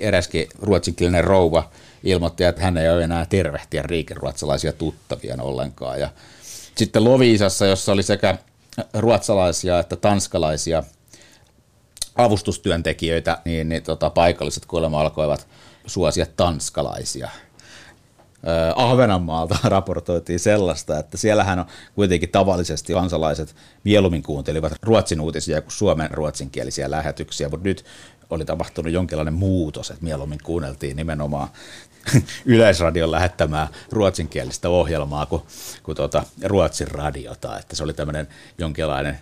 Eräskin 0.00 0.48
ruotsinkielinen 0.58 1.24
rouva 1.24 1.70
ilmoitti, 2.04 2.44
että 2.44 2.62
hän 2.62 2.78
ei 2.78 2.90
ole 2.90 3.04
enää 3.04 3.26
tervehtiä 3.26 3.82
riikeruotsalaisia 3.82 4.72
tuttavia 4.72 5.36
ollenkaan. 5.40 6.00
Ja 6.00 6.10
sitten 6.74 7.04
Loviisassa, 7.04 7.66
jossa 7.66 7.92
oli 7.92 8.02
sekä 8.02 8.38
ruotsalaisia 8.94 9.78
että 9.78 9.96
tanskalaisia 9.96 10.82
avustustyöntekijöitä, 12.16 13.38
niin, 13.44 13.68
niin 13.68 13.82
tota, 13.82 14.10
paikalliset 14.10 14.66
kuulemma 14.66 15.00
alkoivat 15.00 15.46
suosia 15.86 16.26
tanskalaisia– 16.36 17.28
Ahvenanmaalta 18.76 19.58
raportoitiin 19.68 20.40
sellaista, 20.40 20.98
että 20.98 21.16
siellähän 21.16 21.58
on 21.58 21.66
kuitenkin 21.94 22.28
tavallisesti 22.28 22.92
kansalaiset 22.92 23.56
mieluummin 23.84 24.22
kuuntelivat 24.22 24.72
ruotsin 24.82 25.20
uutisia 25.20 25.60
kuin 25.60 25.72
suomen 25.72 26.10
ruotsinkielisiä 26.10 26.90
lähetyksiä, 26.90 27.48
mutta 27.48 27.68
nyt 27.68 27.84
oli 28.30 28.44
tapahtunut 28.44 28.92
jonkinlainen 28.92 29.34
muutos, 29.34 29.90
että 29.90 30.04
mieluummin 30.04 30.38
kuunneltiin 30.44 30.96
nimenomaan 30.96 31.48
Yleisradion 32.44 33.10
lähettämää 33.10 33.68
ruotsinkielistä 33.92 34.68
ohjelmaa 34.68 35.26
kuin, 35.26 35.42
kuin 35.82 35.96
tuota 35.96 36.24
Ruotsin 36.44 36.88
radiota, 36.88 37.58
että 37.58 37.76
se 37.76 37.84
oli 37.84 37.94
tämmöinen 37.94 38.28
jonkinlainen 38.58 39.18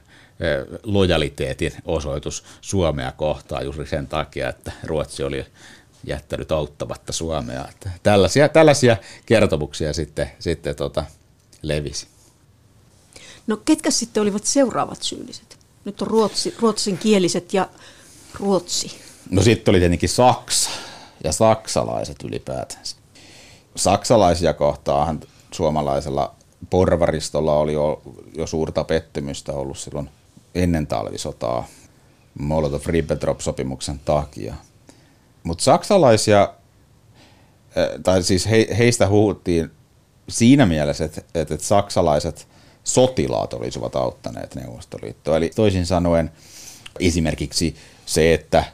lojaliteetin 0.82 1.72
osoitus 1.84 2.44
Suomea 2.60 3.12
kohtaan 3.12 3.64
juuri 3.64 3.86
sen 3.86 4.06
takia, 4.06 4.48
että 4.48 4.72
Ruotsi 4.84 5.22
oli 5.22 5.46
jättänyt 6.04 6.52
auttamatta 6.52 7.12
Suomea. 7.12 7.68
Että 7.68 7.90
tällaisia, 8.02 8.48
tällaisia 8.48 8.96
kertomuksia 9.26 9.92
sitten, 9.92 10.30
sitten 10.38 10.76
tota, 10.76 11.04
levisi. 11.62 12.06
No 13.46 13.56
ketkä 13.56 13.90
sitten 13.90 14.22
olivat 14.22 14.44
seuraavat 14.44 15.02
syylliset? 15.02 15.58
Nyt 15.84 16.02
on 16.02 16.08
ruotsi, 16.08 16.54
ruotsinkieliset 16.60 17.54
ja 17.54 17.68
Ruotsi. 18.40 19.00
No 19.30 19.42
sitten 19.42 19.72
oli 19.72 19.78
tietenkin 19.78 20.08
Saksa 20.08 20.70
ja 21.24 21.32
saksalaiset 21.32 22.16
ylipäätänsä. 22.24 22.96
Saksalaisia 23.76 24.54
kohtaahan 24.54 25.20
suomalaisella 25.50 26.34
porvaristolla 26.70 27.58
oli 27.58 27.72
jo, 27.72 28.02
jo 28.36 28.46
suurta 28.46 28.84
pettymystä 28.84 29.52
ollut 29.52 29.78
silloin 29.78 30.10
ennen 30.54 30.86
talvisotaa 30.86 31.66
Molotov-Ribbentrop-sopimuksen 32.38 33.98
takia– 34.04 34.54
mutta 35.42 35.64
saksalaisia, 35.64 36.54
tai 38.02 38.22
siis 38.22 38.50
he, 38.50 38.66
heistä 38.78 39.08
huuttiin 39.08 39.70
siinä 40.28 40.66
mielessä, 40.66 41.04
että, 41.04 41.22
että 41.34 41.56
saksalaiset 41.58 42.48
sotilaat 42.84 43.52
olisivat 43.52 43.96
auttaneet 43.96 44.54
Neuvostoliittoa. 44.54 45.36
Eli 45.36 45.50
toisin 45.54 45.86
sanoen 45.86 46.30
esimerkiksi 47.00 47.76
se, 48.06 48.34
että 48.34 48.64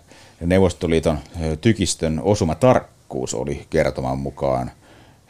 Neuvostoliiton 0.41 1.19
tykistön 1.61 2.21
osumatarkkuus 2.23 3.35
oli 3.35 3.66
kertoman 3.71 4.19
mukaan 4.19 4.71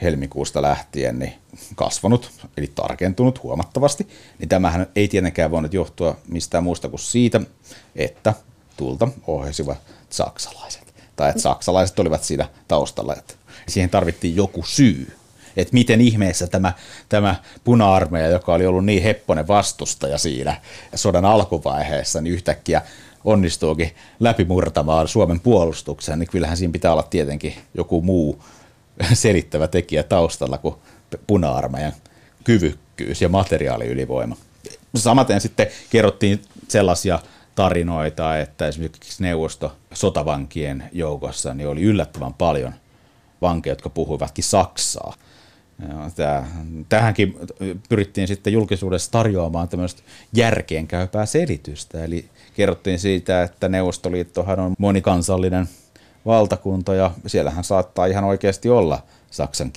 helmikuusta 0.03 0.63
lähtien 0.63 1.19
niin 1.19 1.35
kasvanut, 1.75 2.31
eli 2.57 2.73
tarkentunut 2.75 3.43
huomattavasti, 3.43 4.09
niin 4.39 4.49
tämähän 4.49 4.87
ei 4.97 5.09
tietenkään 5.09 5.51
voinut 5.51 5.75
johtua 5.75 6.17
mistään 6.29 6.65
muusta 6.65 6.89
kuin 6.89 7.01
siitä, 7.01 7.41
että 7.97 8.35
tulta 8.77 9.09
ohjasivat 9.27 9.79
saksalaiset 10.11 10.88
tai 11.19 11.31
että 11.31 11.43
saksalaiset 11.43 11.99
olivat 11.99 12.25
siinä 12.25 12.49
taustalla. 12.69 13.15
Että 13.15 13.35
siihen 13.69 13.91
tarvittiin 13.91 14.37
joku 14.37 14.63
syy, 14.63 15.13
että 15.57 15.75
miten 15.75 16.01
ihmeessä 16.01 16.47
tämä, 16.47 16.73
tämä 17.09 17.35
puna-armeija, 17.65 18.29
joka 18.29 18.55
oli 18.55 18.67
ollut 18.67 18.85
niin 18.85 19.03
hepponen 19.03 19.49
vastustaja 19.49 20.19
siinä 20.19 20.57
sodan 20.95 21.25
alkuvaiheessa, 21.25 22.21
niin 22.21 22.35
yhtäkkiä 22.35 22.83
onnistuukin 23.25 23.95
läpimurtamaan 24.21 25.09
Suomen 25.09 25.41
puolustuksen, 25.41 26.19
niin 26.19 26.29
kyllähän 26.29 26.57
siinä 26.57 26.73
pitää 26.73 26.93
olla 26.93 27.03
tietenkin 27.03 27.55
joku 27.75 28.03
muu 28.03 28.45
selittävä 29.13 29.69
tekijä 29.69 30.03
taustalla 30.03 30.59
kuin 30.59 30.75
puna-armeijan 31.27 31.93
kyvykkyys 32.45 33.23
ja 33.23 33.29
materiaaliylivoima. 33.29 34.37
Samaten 34.97 35.41
sitten 35.41 35.67
kerrottiin 35.91 36.43
sellaisia 36.69 37.19
tarinoita, 37.59 38.39
että 38.39 38.67
esimerkiksi 38.69 39.23
neuvosto 39.23 39.77
sotavankien 39.95 40.85
joukossa 40.93 41.55
niin 41.55 41.69
oli 41.69 41.83
yllättävän 41.83 42.35
paljon 42.35 42.75
vankeja, 43.43 43.73
jotka 43.73 43.89
puhuivatkin 43.89 44.45
saksaa. 44.45 45.15
Joo, 45.89 46.33
tähänkin 46.89 47.39
pyrittiin 47.89 48.29
sitten 48.29 48.53
julkisuudessa 48.53 49.11
tarjoamaan 49.11 49.69
tämmöistä 49.69 50.03
järkeenkäypää 50.33 51.27
selitystä. 51.27 52.05
Eli 52.05 52.29
kerrottiin 52.55 52.99
siitä, 52.99 53.43
että 53.43 53.69
Neuvostoliittohan 53.69 54.61
on 54.61 54.75
monikansallinen 54.79 55.69
valtakunta 56.27 56.95
ja 56.95 57.11
siellähän 57.27 57.65
saattaa 57.65 58.07
ihan 58.07 58.25
oikeasti 58.25 58.69
olla 58.69 59.03
saksan 59.31 59.73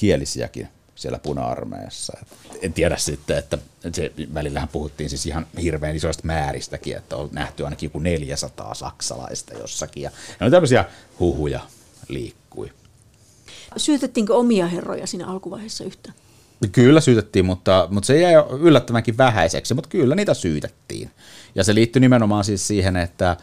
siellä 1.01 1.19
puna-armeijassa. 1.19 2.13
En 2.61 2.73
tiedä 2.73 2.97
sitten, 2.97 3.37
että 3.37 3.57
se, 3.93 4.11
välillähän 4.33 4.69
puhuttiin 4.69 5.09
siis 5.09 5.25
ihan 5.25 5.47
hirveän 5.61 5.95
isoista 5.95 6.23
määristäkin, 6.25 6.97
että 6.97 7.15
on 7.15 7.29
nähty 7.31 7.63
ainakin 7.63 7.87
joku 7.87 7.99
400 7.99 8.73
saksalaista 8.73 9.53
jossakin. 9.53 10.03
Ja 10.03 10.11
ne 10.39 10.45
on 10.45 10.51
tämmöisiä 10.51 10.85
huhuja 11.19 11.59
liikkui. 12.07 12.71
Syytettiinkö 13.77 14.35
omia 14.35 14.67
herroja 14.67 15.07
siinä 15.07 15.27
alkuvaiheessa 15.27 15.83
yhtään? 15.83 16.15
Kyllä 16.71 17.01
syytettiin, 17.01 17.45
mutta, 17.45 17.87
mutta 17.91 18.07
se 18.07 18.19
jäi 18.19 18.33
yllättävänkin 18.59 19.17
vähäiseksi, 19.17 19.73
mutta 19.73 19.89
kyllä 19.89 20.15
niitä 20.15 20.33
syytettiin. 20.33 21.11
Ja 21.55 21.63
se 21.63 21.75
liittyi 21.75 21.99
nimenomaan 21.99 22.43
siis 22.43 22.67
siihen, 22.67 22.95
että 22.95 23.37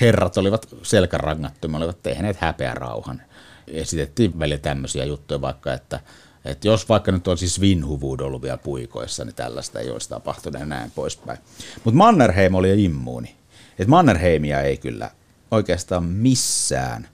herrat 0.00 0.36
olivat 0.36 0.68
selkärangattomia, 0.82 1.78
olivat 1.78 2.02
tehneet 2.02 2.36
häpeä 2.36 2.74
rauhan. 2.74 3.22
Esitettiin 3.66 4.38
välillä 4.38 4.58
tämmöisiä 4.58 5.04
juttuja 5.04 5.40
vaikka, 5.40 5.74
että, 5.74 6.00
että 6.44 6.68
jos 6.68 6.88
vaikka 6.88 7.12
nyt 7.12 7.28
olisi 7.28 7.48
Svinhuvud 7.48 8.20
ollut 8.20 8.42
vielä 8.42 8.56
puikoissa, 8.56 9.24
niin 9.24 9.34
tällaista 9.34 9.80
ei 9.80 9.90
olisi 9.90 10.08
tapahtunut 10.08 10.60
ja 10.60 10.66
näin 10.66 10.90
poispäin. 10.90 11.38
Mutta 11.84 11.98
Mannerheim 11.98 12.54
oli 12.54 12.84
immuuni. 12.84 13.36
Et 13.78 13.88
Mannerheimia 13.88 14.60
ei 14.60 14.76
kyllä 14.76 15.10
oikeastaan 15.50 16.04
missään 16.04 17.08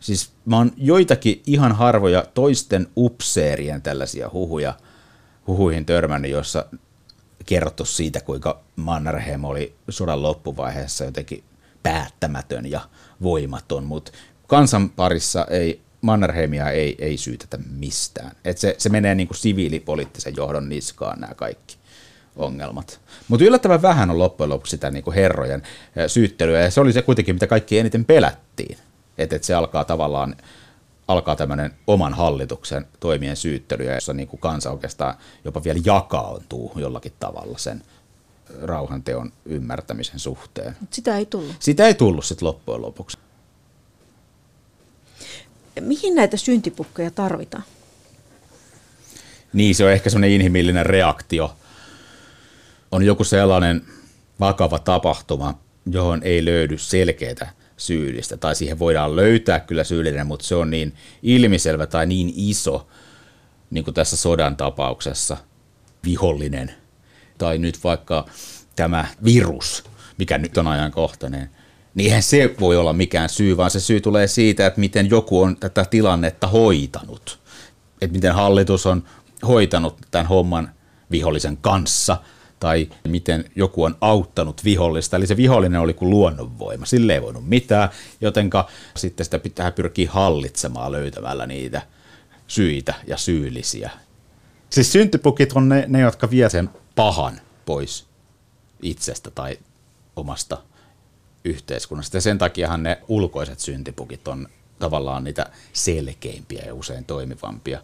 Siis 0.00 0.32
mä 0.44 0.56
oon 0.56 0.72
joitakin 0.76 1.42
ihan 1.46 1.72
harvoja 1.72 2.24
toisten 2.34 2.88
upseerien 2.96 3.82
tällaisia 3.82 4.30
huhuja, 4.32 4.74
huhuihin 5.46 5.86
törmännyt, 5.86 6.30
jossa 6.30 6.64
kerrottu 7.46 7.84
siitä, 7.84 8.20
kuinka 8.20 8.60
Mannerheim 8.76 9.44
oli 9.44 9.74
sodan 9.88 10.22
loppuvaiheessa 10.22 11.04
jotenkin 11.04 11.44
päättämätön 11.82 12.70
ja 12.70 12.80
voimaton, 13.22 13.84
mutta 13.84 14.12
kansan 14.46 14.90
parissa 14.90 15.46
ei 15.50 15.80
Mannerheimia 16.00 16.70
ei, 16.70 16.96
ei 16.98 17.16
syytetä 17.16 17.58
mistään. 17.70 18.32
Et 18.44 18.58
se, 18.58 18.74
se 18.78 18.88
menee 18.88 19.14
niin 19.14 19.28
kuin 19.28 19.38
siviilipoliittisen 19.38 20.36
johdon 20.36 20.68
niskaan 20.68 21.20
nämä 21.20 21.34
kaikki 21.34 21.76
ongelmat. 22.36 23.00
Mutta 23.28 23.44
yllättävän 23.44 23.82
vähän 23.82 24.10
on 24.10 24.18
loppujen 24.18 24.50
lopuksi 24.50 24.70
sitä 24.70 24.90
niin 24.90 25.04
kuin 25.04 25.14
herrojen 25.14 25.62
syyttelyä, 26.06 26.60
ja 26.60 26.70
se 26.70 26.80
oli 26.80 26.92
se 26.92 27.02
kuitenkin, 27.02 27.34
mitä 27.34 27.46
kaikki 27.46 27.78
eniten 27.78 28.04
pelättiin 28.04 28.78
että, 29.18 29.36
että 29.36 29.46
se 29.46 29.54
alkaa 29.54 29.84
tavallaan 29.84 30.36
alkaa 31.08 31.36
tämmöinen 31.36 31.74
oman 31.86 32.14
hallituksen 32.14 32.86
toimien 33.00 33.36
syyttely, 33.36 33.94
jossa 33.94 34.12
niin 34.12 34.28
kuin 34.28 34.40
kansa 34.40 34.70
oikeastaan 34.70 35.14
jopa 35.44 35.64
vielä 35.64 35.80
jakautuu 35.84 36.72
jollakin 36.76 37.12
tavalla 37.20 37.58
sen 37.58 37.82
rauhanteon 38.62 39.32
ymmärtämisen 39.44 40.18
suhteen. 40.18 40.76
Sitä 40.90 41.16
ei 41.16 41.26
tullut. 41.26 41.56
Sitä 41.60 41.86
ei 41.86 41.94
tullut 41.94 42.24
sitten 42.24 42.48
loppujen 42.48 42.82
lopuksi. 42.82 43.18
Mihin 45.80 46.14
näitä 46.14 46.36
syntipukkeja 46.36 47.10
tarvitaan? 47.10 47.64
Niin, 49.52 49.74
se 49.74 49.84
on 49.84 49.92
ehkä 49.92 50.10
semmoinen 50.10 50.30
inhimillinen 50.30 50.86
reaktio. 50.86 51.56
On 52.92 53.02
joku 53.02 53.24
sellainen 53.24 53.82
vakava 54.40 54.78
tapahtuma, 54.78 55.58
johon 55.90 56.22
ei 56.22 56.44
löydy 56.44 56.78
selkeää 56.78 57.52
syyllistä, 57.76 58.36
tai 58.36 58.54
siihen 58.54 58.78
voidaan 58.78 59.16
löytää 59.16 59.60
kyllä 59.60 59.84
syyllinen, 59.84 60.26
mutta 60.26 60.46
se 60.46 60.54
on 60.54 60.70
niin 60.70 60.94
ilmiselvä 61.22 61.86
tai 61.86 62.06
niin 62.06 62.32
iso, 62.36 62.88
niin 63.70 63.84
kuin 63.84 63.94
tässä 63.94 64.16
sodan 64.16 64.56
tapauksessa, 64.56 65.36
vihollinen, 66.04 66.74
tai 67.38 67.58
nyt 67.58 67.84
vaikka 67.84 68.26
tämä 68.76 69.06
virus, 69.24 69.84
mikä 70.18 70.38
nyt 70.38 70.58
on 70.58 70.66
ajankohtainen, 70.66 71.50
niin 71.98 72.06
eihän 72.06 72.22
se 72.22 72.54
voi 72.60 72.76
olla 72.76 72.92
mikään 72.92 73.28
syy, 73.28 73.56
vaan 73.56 73.70
se 73.70 73.80
syy 73.80 74.00
tulee 74.00 74.26
siitä, 74.26 74.66
että 74.66 74.80
miten 74.80 75.10
joku 75.10 75.42
on 75.42 75.56
tätä 75.56 75.84
tilannetta 75.84 76.46
hoitanut. 76.46 77.38
Että 78.00 78.14
miten 78.14 78.34
hallitus 78.34 78.86
on 78.86 79.02
hoitanut 79.48 79.98
tämän 80.10 80.26
homman 80.26 80.70
vihollisen 81.10 81.56
kanssa– 81.56 82.16
tai 82.60 82.88
miten 83.08 83.44
joku 83.56 83.84
on 83.84 83.96
auttanut 84.00 84.64
vihollista. 84.64 85.16
Eli 85.16 85.26
se 85.26 85.36
vihollinen 85.36 85.80
oli 85.80 85.94
kuin 85.94 86.10
luonnonvoima, 86.10 86.86
sille 86.86 87.14
ei 87.14 87.22
voinut 87.22 87.48
mitään, 87.48 87.88
jotenka 88.20 88.68
sitten 88.96 89.24
sitä 89.24 89.38
pitää 89.38 89.70
pyrkiä 89.70 90.10
hallitsemaan 90.10 90.92
löytämällä 90.92 91.46
niitä 91.46 91.82
syitä 92.46 92.94
ja 93.06 93.16
syyllisiä. 93.16 93.90
Siis 94.70 94.92
syntypukit 94.92 95.52
on 95.52 95.68
ne, 95.68 95.84
ne 95.88 96.00
jotka 96.00 96.30
vie 96.30 96.50
sen 96.50 96.70
pahan 96.94 97.40
pois 97.66 98.06
itsestä 98.82 99.30
tai 99.30 99.58
omasta 100.16 100.62
yhteiskunnasta. 101.48 102.16
Ja 102.16 102.20
sen 102.20 102.38
takiahan 102.38 102.82
ne 102.82 102.98
ulkoiset 103.08 103.60
syntipukit 103.60 104.28
on 104.28 104.48
tavallaan 104.78 105.24
niitä 105.24 105.46
selkeimpiä 105.72 106.62
ja 106.66 106.74
usein 106.74 107.04
toimivampia. 107.04 107.82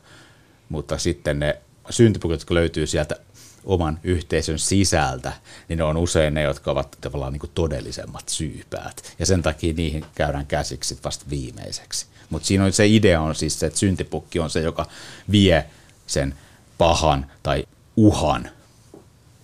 Mutta 0.69 0.99
sitten 0.99 1.39
ne 1.39 1.61
syntipukit, 1.91 2.35
jotka 2.35 2.55
löytyy 2.55 2.87
sieltä 2.87 3.17
oman 3.65 3.99
yhteisön 4.03 4.59
sisältä, 4.59 5.33
niin 5.69 5.77
ne 5.77 5.85
on 5.85 5.97
usein 5.97 6.35
ne, 6.35 6.43
jotka 6.43 6.71
ovat 6.71 6.99
tavallaan 7.01 7.33
niin 7.33 7.51
todellisemmat 7.55 8.29
syypäät. 8.29 9.15
Ja 9.19 9.27
sen 9.27 9.43
takia 9.43 9.75
niihin 9.75 10.05
käydään 10.15 10.47
käsiksi 10.47 10.99
vasta 11.05 11.25
viimeiseksi. 11.31 12.07
Mutta 12.31 12.47
siinä 12.47 12.65
on 12.65 12.73
se 12.73 12.87
idea 12.87 13.21
on 13.21 13.35
siis 13.35 13.61
se, 13.61 13.67
että 13.67 13.79
syntipukki 13.79 14.41
on 14.41 14.51
se, 14.51 14.61
joka 14.61 14.87
vie 15.31 15.67
sen 16.07 16.35
pahan 16.79 17.31
tai 17.43 17.65
uhan 17.97 18.51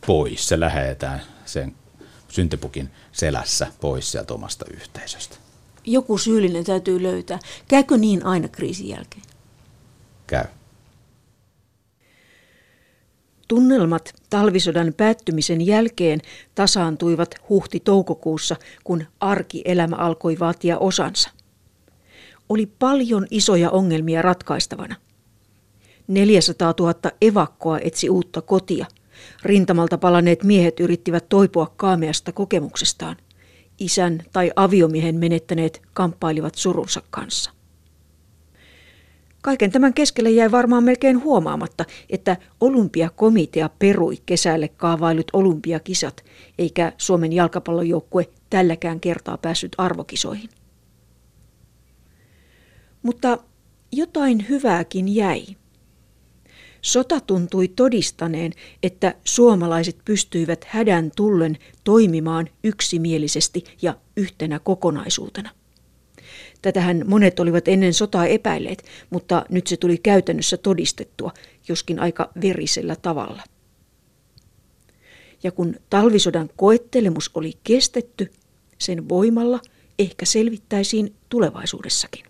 pois. 0.06 0.48
Se 0.48 0.60
lähetetään 0.60 1.22
sen 1.46 1.74
syntipukin 2.28 2.90
selässä 3.12 3.66
pois 3.80 4.12
sieltä 4.12 4.34
omasta 4.34 4.64
yhteisöstä. 4.74 5.36
Joku 5.84 6.18
syyllinen 6.18 6.64
täytyy 6.64 7.02
löytää. 7.02 7.38
Käykö 7.68 7.96
niin 7.96 8.26
aina 8.26 8.48
kriisin 8.48 8.88
jälkeen? 8.88 9.24
Käy. 10.26 10.44
Tunnelmat 13.48 14.14
talvisodan 14.30 14.94
päättymisen 14.96 15.66
jälkeen 15.66 16.20
tasaantuivat 16.54 17.34
huhti-toukokuussa, 17.48 18.56
kun 18.84 19.04
arkielämä 19.20 19.96
alkoi 19.96 20.38
vaatia 20.38 20.78
osansa. 20.78 21.30
Oli 22.48 22.66
paljon 22.66 23.26
isoja 23.30 23.70
ongelmia 23.70 24.22
ratkaistavana. 24.22 24.96
400 26.08 26.74
000 26.80 26.94
evakkoa 27.22 27.78
etsi 27.78 28.10
uutta 28.10 28.42
kotia. 28.42 28.86
Rintamalta 29.42 29.98
palaneet 29.98 30.44
miehet 30.44 30.80
yrittivät 30.80 31.28
toipua 31.28 31.72
kaameasta 31.76 32.32
kokemuksestaan. 32.32 33.16
Isän 33.78 34.22
tai 34.32 34.50
aviomiehen 34.56 35.16
menettäneet 35.16 35.82
kamppailivat 35.92 36.54
surunsa 36.54 37.02
kanssa. 37.10 37.50
Kaiken 39.42 39.70
tämän 39.72 39.94
keskelle 39.94 40.30
jäi 40.30 40.50
varmaan 40.50 40.84
melkein 40.84 41.24
huomaamatta, 41.24 41.84
että 42.10 42.36
olympiakomitea 42.60 43.70
perui 43.78 44.16
kesälle 44.26 44.68
kaavailut 44.68 45.30
olympiakisat, 45.32 46.24
eikä 46.58 46.92
Suomen 46.98 47.32
jalkapallojoukkue 47.32 48.28
tälläkään 48.50 49.00
kertaa 49.00 49.38
päässyt 49.38 49.72
arvokisoihin. 49.78 50.50
Mutta 53.02 53.38
jotain 53.92 54.48
hyvääkin 54.48 55.14
jäi. 55.14 55.42
Sota 56.82 57.20
tuntui 57.20 57.68
todistaneen, 57.68 58.52
että 58.82 59.14
suomalaiset 59.24 59.96
pystyivät 60.04 60.64
hädän 60.64 61.10
tullen 61.16 61.58
toimimaan 61.84 62.48
yksimielisesti 62.64 63.64
ja 63.82 63.94
yhtenä 64.16 64.58
kokonaisuutena. 64.58 65.50
Tätähän 66.62 67.04
monet 67.06 67.40
olivat 67.40 67.68
ennen 67.68 67.94
sotaa 67.94 68.26
epäilleet, 68.26 68.84
mutta 69.10 69.44
nyt 69.48 69.66
se 69.66 69.76
tuli 69.76 69.98
käytännössä 69.98 70.56
todistettua, 70.56 71.32
joskin 71.68 72.00
aika 72.00 72.30
verisellä 72.42 72.96
tavalla. 72.96 73.42
Ja 75.42 75.52
kun 75.52 75.76
talvisodan 75.90 76.50
koettelemus 76.56 77.30
oli 77.34 77.52
kestetty, 77.64 78.32
sen 78.78 79.08
voimalla 79.08 79.60
ehkä 79.98 80.24
selvittäisiin 80.24 81.14
tulevaisuudessakin. 81.28 82.29